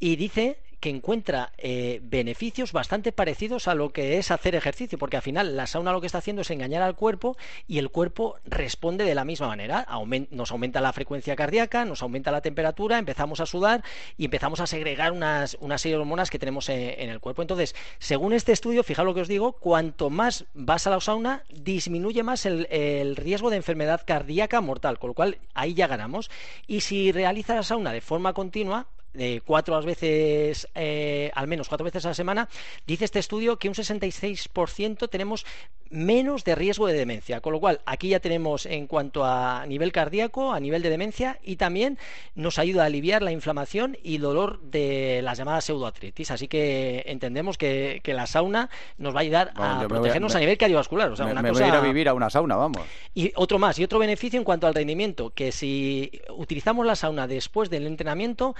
y 0.00 0.16
dice 0.16 0.58
que 0.80 0.90
encuentra 0.90 1.52
eh, 1.58 2.00
beneficios 2.02 2.72
bastante 2.72 3.12
parecidos 3.12 3.68
a 3.68 3.74
lo 3.74 3.90
que 3.90 4.18
es 4.18 4.30
hacer 4.30 4.54
ejercicio, 4.54 4.98
porque 4.98 5.16
al 5.16 5.22
final 5.22 5.56
la 5.56 5.66
sauna 5.66 5.92
lo 5.92 6.00
que 6.00 6.06
está 6.06 6.18
haciendo 6.18 6.42
es 6.42 6.50
engañar 6.50 6.82
al 6.82 6.94
cuerpo 6.94 7.36
y 7.66 7.78
el 7.78 7.90
cuerpo 7.90 8.36
responde 8.44 9.04
de 9.04 9.14
la 9.14 9.24
misma 9.24 9.48
manera. 9.48 9.86
nos 10.30 10.52
aumenta 10.52 10.80
la 10.80 10.92
frecuencia 10.92 11.34
cardíaca, 11.36 11.84
nos 11.84 12.02
aumenta 12.02 12.30
la 12.30 12.40
temperatura, 12.40 12.98
empezamos 12.98 13.40
a 13.40 13.46
sudar 13.46 13.82
y 14.16 14.26
empezamos 14.26 14.60
a 14.60 14.66
segregar 14.66 15.12
unas, 15.12 15.56
una 15.60 15.78
serie 15.78 15.96
de 15.96 16.02
hormonas 16.02 16.30
que 16.30 16.38
tenemos 16.38 16.68
en, 16.68 17.08
el 17.08 17.20
cuerpo. 17.20 17.42
Entonces, 17.42 17.74
según 17.98 18.32
este 18.32 18.52
estudio, 18.52 18.84
fijaos 18.84 19.06
lo 19.06 19.14
que 19.14 19.22
os 19.22 19.28
digo, 19.28 19.52
cuanto 19.52 20.10
más 20.10 20.44
vas 20.54 20.86
a 20.86 20.90
la 20.90 21.00
sauna, 21.00 21.42
disminuye 21.50 22.22
más 22.22 22.46
el, 22.46 22.66
el 22.70 23.16
riesgo 23.16 23.50
de 23.50 23.56
enfermedad 23.56 24.02
cardíaca 24.04 24.60
mortal, 24.60 24.98
con 24.98 25.08
lo 25.08 25.14
cual 25.14 25.38
ahí 25.54 25.74
ya 25.74 25.86
ganamos. 25.86 26.30
Y 26.66 26.80
si 26.80 27.12
realizas 27.12 27.56
la 27.56 27.62
sauna 27.62 27.92
de 27.92 28.00
forma 28.00 28.32
continua, 28.32 28.86
de 29.18 29.42
cuatro 29.44 29.82
veces, 29.82 30.68
eh, 30.74 31.30
al 31.34 31.48
menos 31.48 31.68
cuatro 31.68 31.84
veces 31.84 32.04
a 32.06 32.08
la 32.08 32.14
semana, 32.14 32.48
dice 32.86 33.04
este 33.04 33.18
estudio 33.18 33.58
que 33.58 33.68
un 33.68 33.74
66% 33.74 35.10
tenemos 35.10 35.44
menos 35.90 36.44
de 36.44 36.54
riesgo 36.54 36.86
de 36.86 36.94
demencia. 36.94 37.40
Con 37.40 37.52
lo 37.52 37.60
cual, 37.60 37.80
aquí 37.86 38.10
ya 38.10 38.20
tenemos 38.20 38.66
en 38.66 38.86
cuanto 38.86 39.24
a 39.24 39.64
nivel 39.66 39.90
cardíaco, 39.90 40.52
a 40.52 40.60
nivel 40.60 40.82
de 40.82 40.90
demencia, 40.90 41.38
y 41.42 41.56
también 41.56 41.98
nos 42.34 42.58
ayuda 42.58 42.82
a 42.82 42.86
aliviar 42.86 43.22
la 43.22 43.32
inflamación 43.32 43.96
y 44.02 44.18
dolor 44.18 44.60
de 44.60 45.20
las 45.22 45.38
llamadas 45.38 45.64
pseudoartritis. 45.64 46.30
Así 46.30 46.46
que 46.46 47.04
entendemos 47.06 47.58
que, 47.58 48.00
la 48.08 48.26
sauna 48.26 48.70
nos 48.96 49.14
va 49.14 49.18
a 49.18 49.22
ayudar 49.22 49.52
a 49.54 49.86
protegernos 49.86 50.34
a, 50.34 50.40
nivel 50.40 50.56
cardiovascular. 50.56 51.10
O 51.10 51.16
sea, 51.16 51.26
me, 51.26 51.50
voy 51.50 51.62
a 51.62 51.68
ir 51.68 51.74
a 51.74 51.80
vivir 51.80 52.08
a 52.08 52.14
una 52.14 52.30
sauna, 52.30 52.56
vamos. 52.56 52.82
Y 53.14 53.32
otro 53.34 53.58
más, 53.58 53.78
y 53.78 53.84
otro 53.84 53.98
beneficio 53.98 54.38
en 54.38 54.44
cuanto 54.44 54.66
al 54.66 54.74
rendimiento, 54.74 55.30
que 55.30 55.52
si 55.52 56.10
utilizamos 56.30 56.86
la 56.86 56.96
sauna 56.96 57.26
después 57.26 57.68
del 57.68 57.86
entrenamiento, 57.86 58.54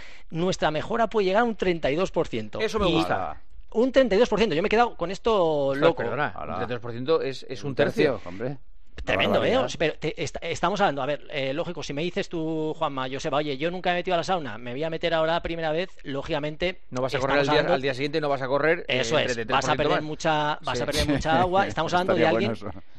nuestra 0.48 0.70
mejora 0.70 1.08
puede 1.08 1.26
llegar 1.26 1.42
a 1.42 1.44
un 1.44 1.56
32%. 1.56 2.62
Eso 2.62 2.78
me 2.78 2.86
gusta. 2.86 3.36
Un 3.70 3.92
32%. 3.92 4.54
Yo 4.54 4.62
me 4.62 4.66
he 4.66 4.70
quedado 4.70 4.96
con 4.96 5.10
esto 5.10 5.74
loco. 5.74 6.02
Perdona, 6.02 6.34
un 6.38 6.66
32% 6.66 7.22
es, 7.22 7.44
es 7.48 7.64
un 7.64 7.74
tercio. 7.74 8.18
hombre. 8.24 8.56
Tremendo, 9.04 9.44
¿eh? 9.44 9.58
Pero 9.78 9.94
estamos 10.40 10.80
hablando, 10.80 11.02
a 11.02 11.06
ver, 11.06 11.26
eh, 11.30 11.52
lógico, 11.52 11.82
si 11.82 11.92
me 11.92 12.02
dices 12.02 12.28
tú, 12.28 12.74
Juanma, 12.76 13.08
Joseba, 13.08 13.38
oye, 13.38 13.56
yo 13.56 13.70
nunca 13.70 13.92
he 13.92 13.94
metido 13.94 14.14
a 14.14 14.16
la 14.18 14.24
sauna, 14.24 14.58
me 14.58 14.72
voy 14.72 14.82
a 14.82 14.90
meter 14.90 15.14
ahora 15.14 15.34
la 15.34 15.42
primera 15.42 15.70
vez, 15.70 15.90
lógicamente. 16.02 16.80
No 16.90 17.00
vas 17.00 17.14
a 17.14 17.18
correr 17.18 17.38
al 17.38 17.48
día, 17.48 17.60
al 17.60 17.82
día, 17.82 17.94
siguiente, 17.94 18.20
no 18.20 18.28
vas 18.28 18.42
a 18.42 18.48
correr. 18.48 18.84
Eso 18.88 19.18
eh, 19.18 19.26
es, 19.26 19.46
vas 19.46 19.68
a 19.68 19.76
perder 19.76 20.02
mucha, 20.02 20.58
vas 20.62 20.80
a 20.80 20.86
perder 20.86 21.08
mucha 21.08 21.40
agua. 21.40 21.66
Estamos 21.68 21.92
hablando 21.94 22.14
de 22.14 22.26
alguien 22.26 22.54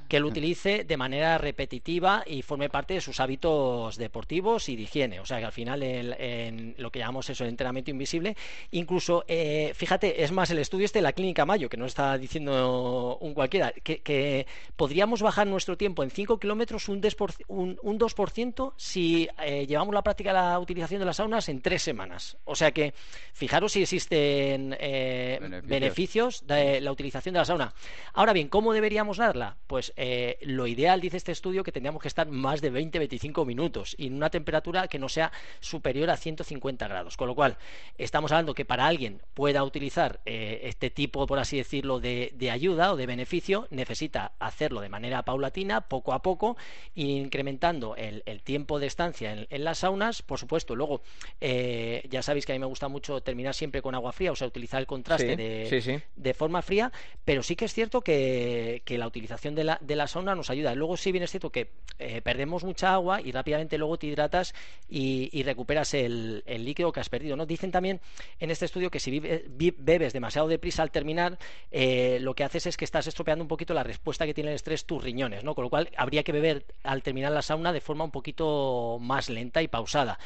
que 0.10 0.20
lo 0.20 0.28
utilice 0.28 0.84
de 0.84 0.98
manera 0.98 1.38
repetitiva 1.38 2.24
y 2.25 2.42
forme 2.42 2.68
parte 2.68 2.96
de 2.96 3.01
sus 3.01 3.20
hábitos 3.20 3.96
deportivos 3.96 4.68
y 4.68 4.75
de 4.75 4.82
higiene. 4.82 5.20
O 5.20 5.25
sea 5.25 5.38
que 5.38 5.46
al 5.46 5.51
final 5.51 5.84
en 5.84 6.74
lo 6.80 6.92
que 6.92 6.98
llamamos 6.98 7.30
eso, 7.30 7.44
el 7.44 7.51
entrenamiento 7.51 7.92
invisible, 7.92 8.36
incluso, 8.72 9.24
eh, 9.28 9.72
fíjate, 9.75 10.24
es 10.24 10.32
más 10.32 10.50
el 10.50 10.58
estudio 10.58 10.86
este 10.86 10.98
de 10.98 11.04
la 11.04 11.13
clínica 11.13 11.46
Mayo, 11.46 11.70
que 11.70 11.78
no 11.78 11.86
está 11.86 12.18
diciendo 12.18 13.20
un 13.22 13.36
cualquiera, 13.36 13.72
que, 13.72 14.48
podríamos 14.75 15.22
bajar 15.22 15.46
nuestro 15.46 15.78
tiempo 15.78 16.04
en 16.04 16.10
5 16.10 16.39
kilómetros 16.39 16.89
un, 16.89 17.01
un, 17.48 18.00
2% 18.00 18.74
si 18.78 19.30
eh, 19.44 19.68
llevamos 19.68 19.94
la 19.94 20.01
práctica 20.01 20.32
de 20.32 20.39
la 20.39 20.60
utilización 20.60 21.00
de 21.00 21.06
las 21.06 21.18
saunas 21.18 21.48
en 21.50 21.62
tres 21.62 21.84
semanas. 21.84 22.38
O 22.46 22.56
sea 22.56 22.72
que 22.72 22.96
fijaros 23.34 23.74
si 23.74 23.84
existen 23.84 24.75
eh, 24.80 25.38
beneficios. 25.39 25.70
beneficios 25.70 26.48
de 26.48 26.82
la 26.82 26.92
utilización 26.92 27.34
de 27.34 27.39
la 27.39 27.46
sauna. 27.46 27.74
Ahora 28.13 28.34
bien, 28.34 28.48
¿cómo 28.48 28.74
deberíamos 28.74 29.18
darla? 29.18 29.56
Pues 29.68 29.94
eh, 30.01 30.38
lo 30.44 30.65
ideal, 30.65 31.01
dice 31.01 31.18
este 31.18 31.34
estudio, 31.34 31.62
que 31.62 31.74
tendríamos 31.74 32.01
que 32.01 32.08
estar 32.08 32.25
más 32.25 32.62
de 32.62 32.72
20-25 32.72 33.46
minutos 33.46 33.96
y 33.98 34.08
en 34.08 34.15
una 34.15 34.29
temperatura 34.29 34.88
que 34.88 34.98
no 34.98 35.10
sea 35.10 35.29
superior 35.60 36.10
a 36.10 36.15
150 36.15 36.88
grados. 36.88 37.18
Con 37.18 37.27
lo 37.27 37.36
cual, 37.36 37.58
estamos 37.98 38.32
hablando 38.32 38.53
que 38.53 38.63
para 38.63 38.88
alguien 38.88 39.22
pueda 39.34 39.62
utilizar 39.62 40.22
eh, 40.25 40.62
este 40.63 40.89
tipo, 40.89 41.27
por 41.27 41.38
así 41.38 41.58
decirlo, 41.58 42.00
de, 42.00 42.32
ayuda 42.50 42.94
o 42.94 42.96
de 42.96 43.08
beneficio, 43.08 43.68
necesita 43.72 44.32
hacerlo 44.39 44.79
de 44.79 44.88
manera 44.88 45.24
paulatina, 45.24 45.82
poco 45.82 46.13
a 46.13 46.22
poco, 46.22 46.56
incrementando 46.96 47.98
el, 47.98 48.24
tiempo 48.44 48.79
de 48.79 48.88
estancia 48.88 49.48
en, 49.50 49.63
las 49.65 49.79
saunas. 49.79 50.22
Por 50.22 50.39
supuesto, 50.39 50.77
luego, 50.77 51.01
eh, 51.41 52.08
ya 52.10 52.24
sabéis 52.24 52.46
que 52.46 52.53
a 52.53 52.56
mí 52.56 52.60
me 52.60 52.68
gusta 52.68 52.88
mucho 52.88 53.20
terminar 53.20 53.53
siempre 53.53 53.82
con 53.82 53.96
agua 53.96 54.13
fría, 54.13 54.32
o 54.32 54.36
sea, 54.38 54.48
utilizar 54.48 54.79
el 54.79 54.88
contraste 54.88 55.36
de, 55.36 56.34
forma 56.34 56.62
fría, 56.62 56.89
pero 57.25 57.44
sí 57.44 57.58
que 57.58 57.65
es 57.65 57.74
cierto 57.74 58.00
que, 58.00 58.82
la 58.88 59.08
utilización 59.08 59.56
de 59.56 59.63
la, 59.65 59.79
de 59.89 59.96
la 59.96 60.08
sauna 60.08 60.36
nos 60.36 60.50
ayuda. 60.51 60.75
Luego 60.75 60.96
sí 60.96 61.12
bien 61.12 61.24
es 61.24 61.31
cierto 61.31 61.51
que 61.51 61.72
eh, 61.98 62.22
perdemos 62.22 62.63
mucha 62.63 62.93
agua 62.93 63.22
y 63.22 63.31
rápidamente 63.31 63.77
luego 63.77 63.98
te 63.98 64.08
hidratas 64.08 64.53
y, 64.88 65.43
recuperas 65.43 65.96
el, 65.96 66.43
líquido 66.46 66.91
que 66.91 67.00
has 67.00 67.10
perdido. 67.10 67.36
¿no? 67.36 67.46
Dicen 67.48 67.72
también 67.72 68.00
en 68.39 68.51
este 68.51 68.65
estudio 68.65 68.91
que 68.91 69.00
si 69.00 69.19
bebes 69.19 70.13
demasiado 70.13 70.48
deprisa 70.48 70.84
al 70.84 70.91
terminar, 70.91 71.39
eh, 71.72 72.19
lo 72.22 72.36
que 72.36 72.43
haces 72.43 72.67
es 72.67 72.77
que 72.77 72.86
estás 72.86 73.08
estropeando 73.08 73.43
un 73.43 73.48
poquito 73.48 73.74
la 73.74 73.84
respuesta 73.84 74.27
que 74.27 74.34
tiene 74.34 74.51
el 74.51 74.55
estrés 74.55 74.86
tus 74.86 75.03
riñones, 75.03 75.43
¿no? 75.43 75.55
Con 75.55 75.63
lo 75.63 75.69
cual 75.69 75.89
habría 75.98 76.24
que 76.24 76.31
beber 76.31 76.65
al 76.84 77.01
terminar 77.01 77.31
la 77.31 77.41
sauna 77.41 77.74
de 77.74 77.81
forma 77.81 78.03
un 78.03 78.12
poquito 78.12 79.00
más 79.01 79.29
lenta 79.29 79.63
y 79.63 79.67
pausada. 79.67 80.19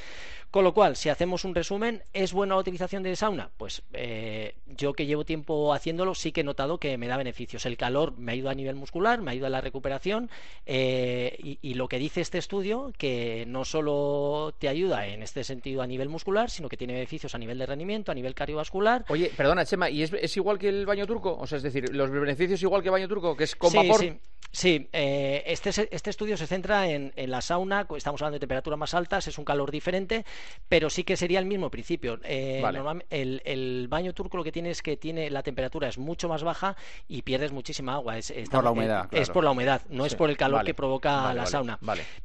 Con 0.54 0.64
lo 0.64 0.76
cual, 0.76 0.96
si 0.96 1.10
hacemos 1.10 1.46
un 1.46 1.56
resumen, 1.56 2.04
¿es 2.14 2.32
buena 2.32 2.54
la 2.54 2.62
utilización 2.62 3.02
de 3.02 3.16
sauna? 3.16 3.50
Pues 3.58 3.82
eh, 3.94 4.54
yo 4.68 4.94
que 4.94 5.08
llevo 5.08 5.26
tiempo 5.26 5.74
haciéndolo, 5.74 6.14
sí 6.14 6.32
que 6.32 6.42
he 6.42 6.44
notado 6.44 6.78
que 6.78 6.96
me 7.00 7.08
da 7.08 7.18
beneficios. 7.18 7.66
El 7.66 7.76
calor 7.76 8.16
me 8.20 8.34
ayuda 8.34 8.52
a 8.52 8.54
nivel 8.54 8.76
muscular, 8.76 9.20
me 9.20 9.32
ayuda 9.32 9.48
a 9.48 9.50
la 9.54 9.62
recuperación 9.62 10.30
eh, 10.66 11.58
y, 11.62 11.74
lo 11.76 11.88
que 11.88 11.98
dice 11.98 12.22
este 12.22 12.38
estudio, 12.38 12.92
que 12.98 13.46
no 13.48 13.66
solo 13.66 14.54
te 14.60 14.68
ayuda 14.68 15.08
en 15.08 15.24
este 15.24 15.44
sentido 15.44 15.82
a 15.82 15.88
nivel 15.88 16.10
muscular, 16.10 16.50
sino 16.50 16.70
que 16.70 16.78
tiene 16.78 16.94
beneficios 16.94 17.34
a 17.34 17.38
nivel 17.38 17.58
de 17.58 17.66
rendimiento, 17.66 18.12
a 18.12 18.16
nivel 18.16 18.36
cardiovascular. 18.36 19.06
Oye, 19.10 19.32
perdona, 19.36 19.66
Chema, 19.66 19.90
¿y 19.90 20.04
es, 20.04 20.38
igual 20.38 20.60
que 20.60 20.70
el 20.70 20.86
baño 20.86 21.08
turco? 21.08 21.38
O 21.40 21.48
sea, 21.48 21.58
es 21.58 21.64
decir, 21.64 21.94
¿los 21.96 22.10
beneficios 22.12 22.62
igual 22.62 22.82
que 22.82 22.90
el 22.90 22.94
baño 22.94 23.08
turco, 23.08 23.36
que 23.36 23.46
es 23.46 23.56
con 23.56 23.74
vapor? 23.74 24.00
Sí. 24.00 24.20
Sí, 24.54 24.88
eh, 24.94 25.42
este, 25.48 25.72
este 25.90 26.12
estudio 26.12 26.38
se 26.38 26.46
centra 26.46 26.88
en, 26.88 27.12
la 27.16 27.42
sauna, 27.42 27.88
estamos 27.98 28.22
hablando 28.22 28.36
de 28.36 28.40
temperaturas 28.42 28.78
más 28.78 28.94
altas, 28.94 29.28
es 29.28 29.40
un 29.40 29.46
calor 29.46 29.72
diferente, 29.72 30.26
pero 30.70 30.92
sí 30.92 31.04
que 31.04 31.18
sería 31.18 31.40
el 31.40 31.48
mismo 31.48 31.72
principio. 31.72 32.20
Eh, 32.24 32.64
el, 33.10 33.88
baño 33.88 34.14
turco 34.14 34.38
lo 34.38 34.44
que 34.44 34.52
tiene 34.52 34.70
es 34.70 34.84
que 34.84 34.96
tiene 34.96 35.32
la 35.32 35.42
temperatura 35.42 35.88
es 35.88 35.98
mucho 35.98 36.30
más 36.30 36.44
baja 36.44 36.78
y 37.08 37.24
pierdes 37.24 37.52
muchísima 37.52 37.96
agua. 37.96 38.20
Es, 38.20 38.32
por 38.52 38.64
la 38.64 38.70
humedad. 38.70 39.08
Es 39.12 39.32
por 39.32 39.43
la 39.44 39.52
humedad, 39.52 39.82
no 39.90 40.06
es 40.06 40.16
por 40.16 40.30
el 40.30 40.38
calor 40.38 40.64
que 40.64 40.74
provoca 40.74 41.34
la 41.34 41.46
sauna. 41.46 41.80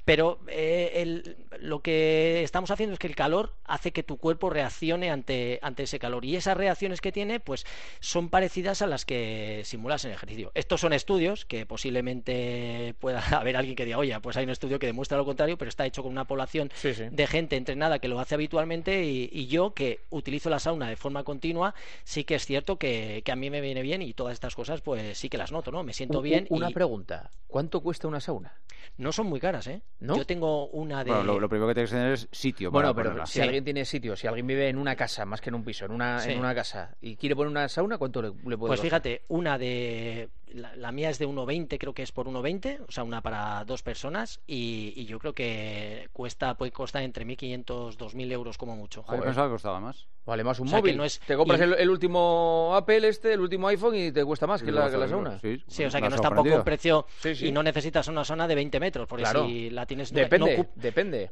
Pero 0.05 0.39
eh, 0.49 1.37
lo 1.61 1.81
que 1.81 2.43
estamos 2.43 2.71
haciendo 2.71 2.95
es 2.95 2.99
que 2.99 3.07
el 3.07 3.17
calor 3.17 3.55
hace 3.65 3.93
que 3.93 4.03
tu 4.03 4.17
cuerpo 4.17 4.51
reaccione 4.51 5.11
ante, 5.11 5.59
ante 5.63 5.85
ese 5.85 5.99
calor 5.99 6.25
y 6.25 6.37
esas 6.37 6.57
reacciones 6.57 7.01
que 7.01 7.13
tiene 7.13 7.41
pues 7.41 7.67
son 8.01 8.29
parecidas 8.29 8.83
a 8.83 8.87
las 8.87 9.05
que 9.05 9.63
simulas 9.65 10.05
en 10.05 10.13
ejercicio. 10.13 10.51
Estos 10.55 10.81
son 10.81 10.93
estudios 10.93 11.45
que 11.45 11.67
posiblemente 11.67 12.95
pueda 12.99 13.21
haber 13.39 13.57
alguien 13.57 13.77
que 13.77 13.85
diga, 13.85 13.99
oye, 13.99 14.19
pues 14.21 14.37
hay 14.37 14.45
un 14.45 14.51
estudio 14.51 14.79
que 14.79 14.87
demuestra 14.87 15.19
lo 15.19 15.25
contrario, 15.25 15.59
pero 15.59 15.69
está 15.69 15.87
hecho 15.87 16.03
con 16.03 16.13
una 16.13 16.27
población 16.27 16.71
de 16.83 17.27
gente 17.27 17.57
entrenada 17.57 17.99
que 17.99 18.09
lo 18.09 18.21
hace 18.21 18.35
habitualmente 18.35 19.05
y, 19.05 19.49
yo 19.49 19.73
que 19.73 20.01
utilizo 20.11 20.51
la 20.51 20.59
sauna 20.59 20.91
de 20.91 20.97
forma 20.97 21.25
continua, 21.25 21.75
sí 22.05 22.25
que 22.25 22.35
es 22.35 22.45
cierto 22.45 22.79
que, 22.79 23.23
a 23.31 23.37
mí 23.37 23.49
me 23.49 23.63
viene 23.63 23.81
bien 23.83 24.03
y 24.03 24.13
todas 24.13 24.35
estas 24.35 24.55
cosas 24.55 24.83
pues 24.83 25.17
sí 25.17 25.29
que 25.31 25.39
las 25.39 25.53
noto, 25.53 25.71
¿no? 25.71 25.83
Me 25.83 25.95
siento 25.95 26.21
bien. 26.21 26.47
Una 26.51 26.71
pregunta, 26.71 26.98
¿cuánto 27.47 27.81
cuesta 27.81 28.09
una 28.09 28.21
sauna? 28.21 28.53
No 28.97 29.13
son 29.13 29.27
muy 29.27 29.39
caras, 29.39 29.67
¿eh? 29.69 29.83
Yo 30.01 30.25
tengo 30.25 30.69
una 30.69 31.05
de... 31.05 31.11
lo, 31.11 31.49
primero 31.49 31.69
que 31.69 31.75
tienes 31.75 31.91
que 31.91 31.97
tener 31.97 32.13
es 32.13 32.29
sitio. 32.33 32.71
Bueno, 32.71 32.95
pero 32.95 33.27
si 33.27 33.41
alguien 33.41 33.65
tiene 33.65 33.85
sitio, 33.85 34.17
si 34.17 34.27
alguien 34.27 34.47
vive 34.47 34.69
en 34.69 34.79
una 34.79 34.97
casa 34.97 35.25
más 35.25 35.41
que 35.41 35.51
en 35.51 35.55
un 35.55 35.65
piso, 35.65 35.85
en 35.85 35.93
una, 35.93 36.25
en 36.25 36.39
una 36.39 36.55
casa 36.55 36.97
y 37.01 37.17
quiere 37.17 37.37
poner 37.37 37.51
una 37.51 37.69
sauna, 37.69 37.99
¿cuánto 37.99 38.23
le, 38.23 38.29
le 38.29 38.59
puede 38.59 38.71
Pues 38.71 38.81
fíjate, 38.81 39.23
una 39.29 39.57
de 39.57 40.29
la, 40.55 40.93
mía 40.93 41.11
es 41.11 41.19
de 41.19 41.27
1,20, 41.27 41.79
creo 41.79 41.93
que 41.93 42.03
es 42.03 42.13
por 42.13 42.27
1,20, 42.27 42.81
o 42.89 42.93
sea, 42.93 43.05
una 43.05 43.23
para 43.23 43.65
dos 43.65 43.83
personas, 43.83 44.41
y, 44.47 45.05
yo 45.07 45.19
creo 45.19 45.33
que 45.33 46.09
cuesta 46.13 46.55
puede 46.55 46.73
costar 46.73 47.03
entre 47.03 47.27
1.500, 47.27 47.97
2.000 47.97 48.33
euros 48.33 48.59
como 48.59 48.77
mucho. 48.77 49.05
Yo 49.11 49.23
pensaba 49.23 49.49
que 49.49 49.53
costaba 49.53 49.81
más. 49.81 50.07
Vale, 50.27 50.45
más 50.45 50.61
un 50.61 50.69
móvil. 50.69 51.01
Te 51.27 51.37
compras 51.37 51.61
el, 51.61 51.89
último 51.89 52.73
Apple, 52.75 53.09
este, 53.09 53.33
el 53.33 53.41
último 53.41 53.69
iPhone 53.69 53.95
y 53.95 54.13
te 54.13 54.25
cuesta 54.25 54.47
más 54.47 54.63
que 54.63 54.71
la, 54.71 54.91
que 54.91 54.99
la 54.99 55.09
sauna. 55.09 55.41
Sí, 55.41 55.85
o 55.85 55.91
sea 55.91 56.01
que 56.01 56.09
no 56.09 56.17
está 56.17 56.29
tampoco 56.29 56.55
un 56.55 56.65
precio 56.65 57.07
y 57.41 57.51
no 57.51 57.63
necesitas 57.63 58.09
una 58.09 58.25
zona 58.25 58.47
de 58.47 58.55
20 58.55 58.81
metros, 58.81 59.09
porque 59.09 59.27
si 59.27 59.71
la 59.71 59.87
tienes... 59.87 60.13
Depende, 60.13 60.69
depende. 60.75 61.31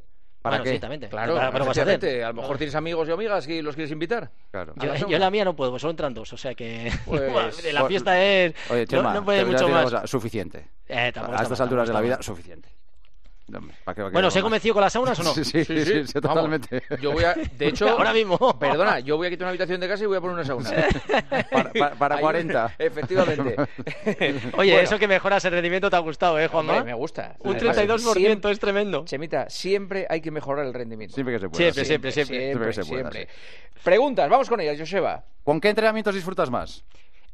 ¿Para 0.50 0.62
qué? 0.62 1.08
Claro, 1.08 1.38
a, 1.38 1.50
lo 1.50 2.34
mejor 2.34 2.58
tienes 2.58 2.74
amigos 2.74 3.08
y 3.08 3.12
amigas 3.12 3.48
y 3.48 3.62
los 3.62 3.74
quieres 3.74 3.90
invitar. 3.90 4.30
Claro. 4.50 4.74
Yo, 4.76 5.16
en 5.16 5.20
la 5.20 5.30
mía 5.30 5.44
no 5.44 5.56
puedo, 5.56 5.70
pues 5.70 5.82
solo 5.82 5.90
entran 5.90 6.14
dos, 6.14 6.32
o 6.32 6.36
sea 6.36 6.54
que 6.54 6.92
pues, 7.04 7.72
la 7.72 7.86
fiesta 7.86 8.22
es... 8.22 8.54
Oye, 8.70 8.86
Chema, 8.86 9.14
no, 9.14 9.24
puede 9.24 9.44
mucho 9.44 9.68
más. 9.68 10.08
suficiente. 10.08 10.70
Eh, 10.88 11.12
a 11.14 11.42
estas 11.42 11.60
alturas 11.60 11.88
de 11.88 11.94
la 11.94 12.00
vida, 12.00 12.22
suficiente 12.22 12.68
bueno, 14.12 14.30
¿se 14.30 14.40
ha 14.40 14.42
convencido 14.42 14.74
con 14.74 14.82
las 14.82 14.92
saunas 14.92 15.18
o 15.20 15.22
no? 15.22 15.34
Sí, 15.44 15.44
sí, 15.44 15.64
sí, 15.64 16.20
totalmente. 16.20 16.82
yo 17.00 17.12
voy 17.12 17.24
a, 17.24 17.34
de 17.34 17.68
hecho, 17.68 17.88
ahora 17.88 18.12
mismo. 18.12 18.58
Perdona, 18.58 19.00
yo 19.00 19.16
voy 19.16 19.28
a 19.28 19.30
quitar 19.30 19.44
una 19.44 19.50
habitación 19.50 19.80
de 19.80 19.88
casa 19.88 20.04
y 20.04 20.06
voy 20.06 20.16
a 20.16 20.20
poner 20.20 20.34
una 20.34 20.44
sauna. 20.44 20.70
para, 21.98 22.18
40. 22.18 22.74
efectivamente. 22.78 23.56
Oye, 24.56 24.82
eso 24.82 24.98
que 24.98 25.06
mejoras 25.06 25.44
el 25.44 25.52
rendimiento 25.52 25.88
te 25.88 25.96
ha 25.96 26.00
gustado, 26.00 26.38
¿eh, 26.40 26.48
Juanma? 26.48 26.82
me 26.82 26.94
gusta. 26.94 27.36
Un 27.40 27.56
32% 27.56 28.50
es 28.50 28.58
tremendo. 28.58 29.04
Chemita, 29.04 29.48
siempre 29.48 30.06
hay 30.08 30.20
que 30.20 30.30
mejorar 30.30 30.66
el 30.66 30.74
rendimiento. 30.74 31.14
Siempre 31.14 31.34
que 31.34 31.40
se 31.40 31.48
pueda. 31.48 31.72
Siempre, 31.72 31.84
siempre, 31.84 32.12
siempre. 32.12 32.84
Siempre, 32.84 33.28
Preguntas, 33.82 34.28
vamos 34.28 34.48
con 34.48 34.60
ellas, 34.60 34.78
Joseba. 34.78 35.24
¿Con 35.44 35.60
qué 35.60 35.68
entrenamientos 35.68 36.14
disfrutas 36.14 36.50
más? 36.50 36.84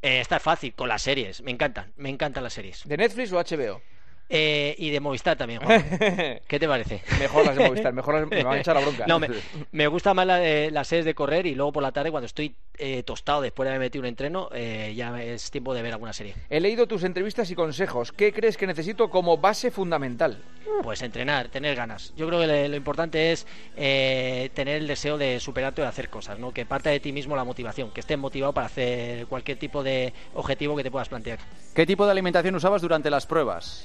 Eh, 0.01 0.19
está 0.19 0.39
fácil, 0.39 0.73
con 0.75 0.89
las 0.89 1.01
series. 1.01 1.41
Me 1.41 1.51
encantan, 1.51 1.93
me 1.95 2.09
encantan 2.09 2.43
las 2.43 2.53
series. 2.53 2.83
¿De 2.85 2.97
Netflix 2.97 3.31
o 3.31 3.37
HBO? 3.37 3.81
Eh, 4.29 4.75
y 4.77 4.89
de 4.89 4.99
Movistar 4.99 5.37
también, 5.37 5.61
Juan. 5.61 5.83
¿Qué 6.47 6.59
te 6.59 6.67
parece? 6.67 7.01
Mejor 7.19 7.45
las 7.45 7.55
de 7.55 7.67
Movistar, 7.67 7.93
mejor 7.93 8.15
las, 8.15 8.27
me 8.27 8.43
van 8.43 8.57
a 8.57 8.59
echar 8.59 8.75
la 8.75 8.81
bronca. 8.85 9.05
No, 9.05 9.19
me, 9.19 9.27
me 9.71 9.87
gusta 9.87 10.13
más 10.13 10.25
la, 10.25 10.39
las 10.71 10.87
series 10.87 11.05
de 11.05 11.13
correr 11.13 11.45
y 11.45 11.55
luego 11.55 11.71
por 11.71 11.83
la 11.83 11.91
tarde 11.91 12.09
cuando 12.09 12.25
estoy 12.25 12.55
eh, 12.77 13.03
tostado 13.03 13.41
después 13.41 13.65
de 13.65 13.71
haber 13.75 13.81
metido 13.87 14.01
un 14.01 14.07
entreno, 14.07 14.49
eh, 14.53 14.93
ya 14.95 15.21
es 15.21 15.51
tiempo 15.51 15.73
de 15.73 15.81
ver 15.81 15.93
alguna 15.93 16.13
serie. 16.13 16.33
He 16.49 16.59
leído 16.59 16.87
tus 16.87 17.03
entrevistas 17.03 17.51
y 17.51 17.55
consejos. 17.55 18.11
¿Qué 18.11 18.33
crees 18.33 18.57
que 18.57 18.65
necesito 18.65 19.09
como 19.09 19.37
base 19.37 19.69
fundamental? 19.69 20.41
Pues 20.81 21.01
entrenar, 21.01 21.49
tener 21.49 21.75
ganas. 21.75 22.13
Yo 22.15 22.27
creo 22.27 22.39
que 22.39 22.69
lo 22.69 22.75
importante 22.75 23.33
es 23.33 23.45
tener 23.75 24.77
el 24.77 24.87
deseo 24.87 25.17
de 25.17 25.39
superarte 25.39 25.81
o 25.81 25.83
de 25.83 25.89
hacer 25.89 26.09
cosas, 26.09 26.39
¿no? 26.39 26.51
Que 26.51 26.65
parte 26.65 26.89
de 26.89 26.99
ti 26.99 27.11
mismo 27.11 27.35
la 27.35 27.43
motivación, 27.43 27.91
que 27.91 27.99
estés 27.99 28.17
motivado 28.17 28.53
para 28.53 28.67
hacer 28.67 29.27
cualquier 29.27 29.59
tipo 29.59 29.83
de 29.83 30.13
objetivo 30.33 30.75
que 30.75 30.83
te 30.83 30.89
puedas 30.89 31.09
plantear. 31.09 31.39
¿Qué 31.75 31.85
tipo 31.85 32.05
de 32.05 32.11
alimentación 32.11 32.55
usabas 32.55 32.81
durante 32.81 33.09
las 33.09 33.25
pruebas? 33.25 33.83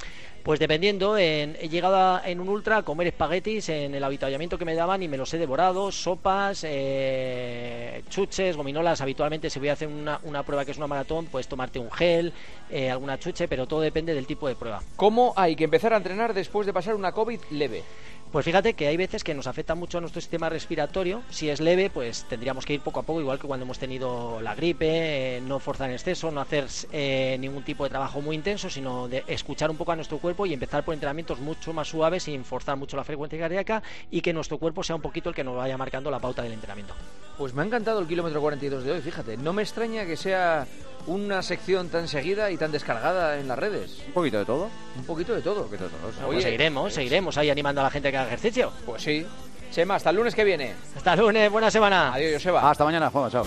Pues 0.49 0.61
dependiendo, 0.61 1.19
he 1.19 1.69
llegado 1.71 2.25
en 2.25 2.41
un 2.41 2.49
ultra 2.49 2.79
a 2.79 2.83
comer 2.83 3.09
espaguetis 3.09 3.69
en 3.69 3.95
el 3.95 4.03
habituallamiento 4.03 4.57
que 4.57 4.65
me 4.65 4.75
daban 4.75 5.03
y 5.03 5.07
me 5.07 5.19
los 5.19 5.35
he 5.35 5.37
devorado, 5.37 5.93
sopas, 5.93 6.65
eh, 6.67 8.03
chuches, 8.09 8.57
gominolas. 8.57 9.03
Habitualmente 9.03 9.51
si 9.51 9.59
voy 9.59 9.69
a 9.69 9.75
hacer 9.75 9.89
una, 9.89 10.43
prueba 10.45 10.65
que 10.65 10.71
es 10.71 10.79
una 10.79 10.87
maratón, 10.87 11.27
puedes 11.27 11.49
tomarte 11.49 11.79
un 11.79 11.91
gel, 11.91 12.33
eh, 12.71 12.91
alguna 12.91 13.19
chuche, 13.19 13.47
pero 13.47 13.67
todo 13.67 13.83
depende 13.83 14.15
del 14.15 14.27
tipo 14.27 14.49
de 14.49 14.55
prueba. 14.55 14.81
¿Cómo 14.97 15.35
hay 15.37 15.55
que 15.55 15.65
empezar 15.65 15.93
a 15.93 15.99
entrenar 15.99 16.33
después 16.33 16.67
de 16.67 16.73
pasar 16.73 16.95
una 16.95 17.13
COVID 17.13 17.41
leve? 17.51 17.83
Pues 18.31 18.45
fíjate 18.45 18.75
que 18.75 18.87
hay 18.87 18.99
veces 18.99 19.25
que 19.25 19.33
nos 19.33 19.47
afecta 19.47 19.75
mucho 19.75 19.97
a 19.97 20.01
nuestro 20.03 20.21
sistema 20.21 20.51
respiratorio. 20.51 21.23
Si 21.31 21.49
es 21.49 21.61
leve, 21.61 21.89
pues 21.89 22.25
tendríamos 22.29 22.67
que 22.67 22.75
ir 22.75 22.81
poco 22.81 23.01
a 23.01 23.03
poco, 23.03 23.23
igual 23.23 23.39
que 23.39 23.47
cuando 23.47 23.65
hemos 23.65 23.79
tenido 23.79 24.43
la 24.43 24.55
gripe, 24.55 25.39
eh, 25.39 25.41
no 25.41 25.59
forzar 25.59 25.89
en 25.89 25.95
exceso, 25.95 26.31
no 26.31 26.43
hacer 26.43 26.67
eh, 26.93 27.39
ningún 27.41 27.63
tipo 27.63 27.85
de 27.85 27.91
trabajo 27.91 28.21
muy 28.21 28.37
intenso, 28.37 28.69
sino 28.69 29.09
de 29.09 29.25
escuchar 29.29 29.71
un 29.71 29.79
poco 29.79 29.93
a 29.93 29.97
nuestro 29.97 30.19
cuerpo 30.19 30.45
y 30.45 30.53
empezar 30.53 30.85
por 30.85 30.93
entrenamientos 30.93 31.41
mucho 31.41 31.73
más 31.73 31.89
suaves 31.89 32.25
sin 32.25 32.45
forzar 32.45 32.77
mucho 32.77 32.99
la 32.99 33.05
frecuencia 33.05 33.39
cardíaca 33.39 33.83
y 34.11 34.21
que 34.21 34.35
nuestro 34.35 34.59
cuerpo 34.59 34.83
sea 34.83 34.97
un 34.97 35.03
poquito 35.03 35.31
el 35.31 35.35
que 35.35 35.45
nos 35.45 35.57
vaya 35.57 35.79
marcando 35.79 36.11
la 36.11 36.19
pauta 36.19 36.43
del 36.43 36.53
entrenamiento. 36.53 36.95
Pues 37.39 37.55
me 37.55 37.63
ha 37.63 37.65
encantado 37.65 38.01
el 38.01 38.07
kilómetro 38.07 38.43
42 38.43 38.85
de 38.85 38.93
hoy, 38.93 39.01
fíjate. 39.01 39.39
No 39.39 39.55
me 39.55 39.63
extraña 39.63 40.05
que 40.05 40.19
sea 40.19 40.67
una 41.09 41.43
sección 41.43 41.89
tan 41.89 42.07
seguida 42.07 42.51
y 42.51 42.57
tan 42.57 42.71
descargada 42.71 43.39
en 43.39 43.49
las 43.49 43.59
redes. 43.59 44.03
Un 44.07 44.13
poquito 44.13 44.39
de 44.39 44.45
todo. 44.45 44.71
Un 44.97 45.05
poquito 45.05 45.35
de 45.35 45.43
todo. 45.43 45.67
de 45.69 45.79
todo 45.79 45.89
pues 46.27 46.45
seguiremos, 46.45 46.93
seguiremos 46.93 47.37
ahí 47.39 47.51
animando 47.51 47.81
a 47.81 47.85
la 47.85 47.91
gente 47.91 48.11
que 48.11 48.17
haga 48.17 48.29
ejercicio. 48.29 48.71
Pues 48.87 49.03
sí. 49.03 49.27
Chema, 49.71 49.97
hasta 49.97 50.11
el 50.11 50.17
lunes 50.17 50.35
que 50.35 50.45
viene. 50.45 50.75
Hasta 50.97 51.15
el 51.15 51.21
lunes, 51.21 51.51
buena 51.51 51.71
semana. 51.71 52.15
Adiós, 52.15 52.35
Joseba. 52.35 52.71
Hasta 52.71 52.85
mañana, 52.85 53.11
Juan, 53.11 53.31
chao. 53.31 53.45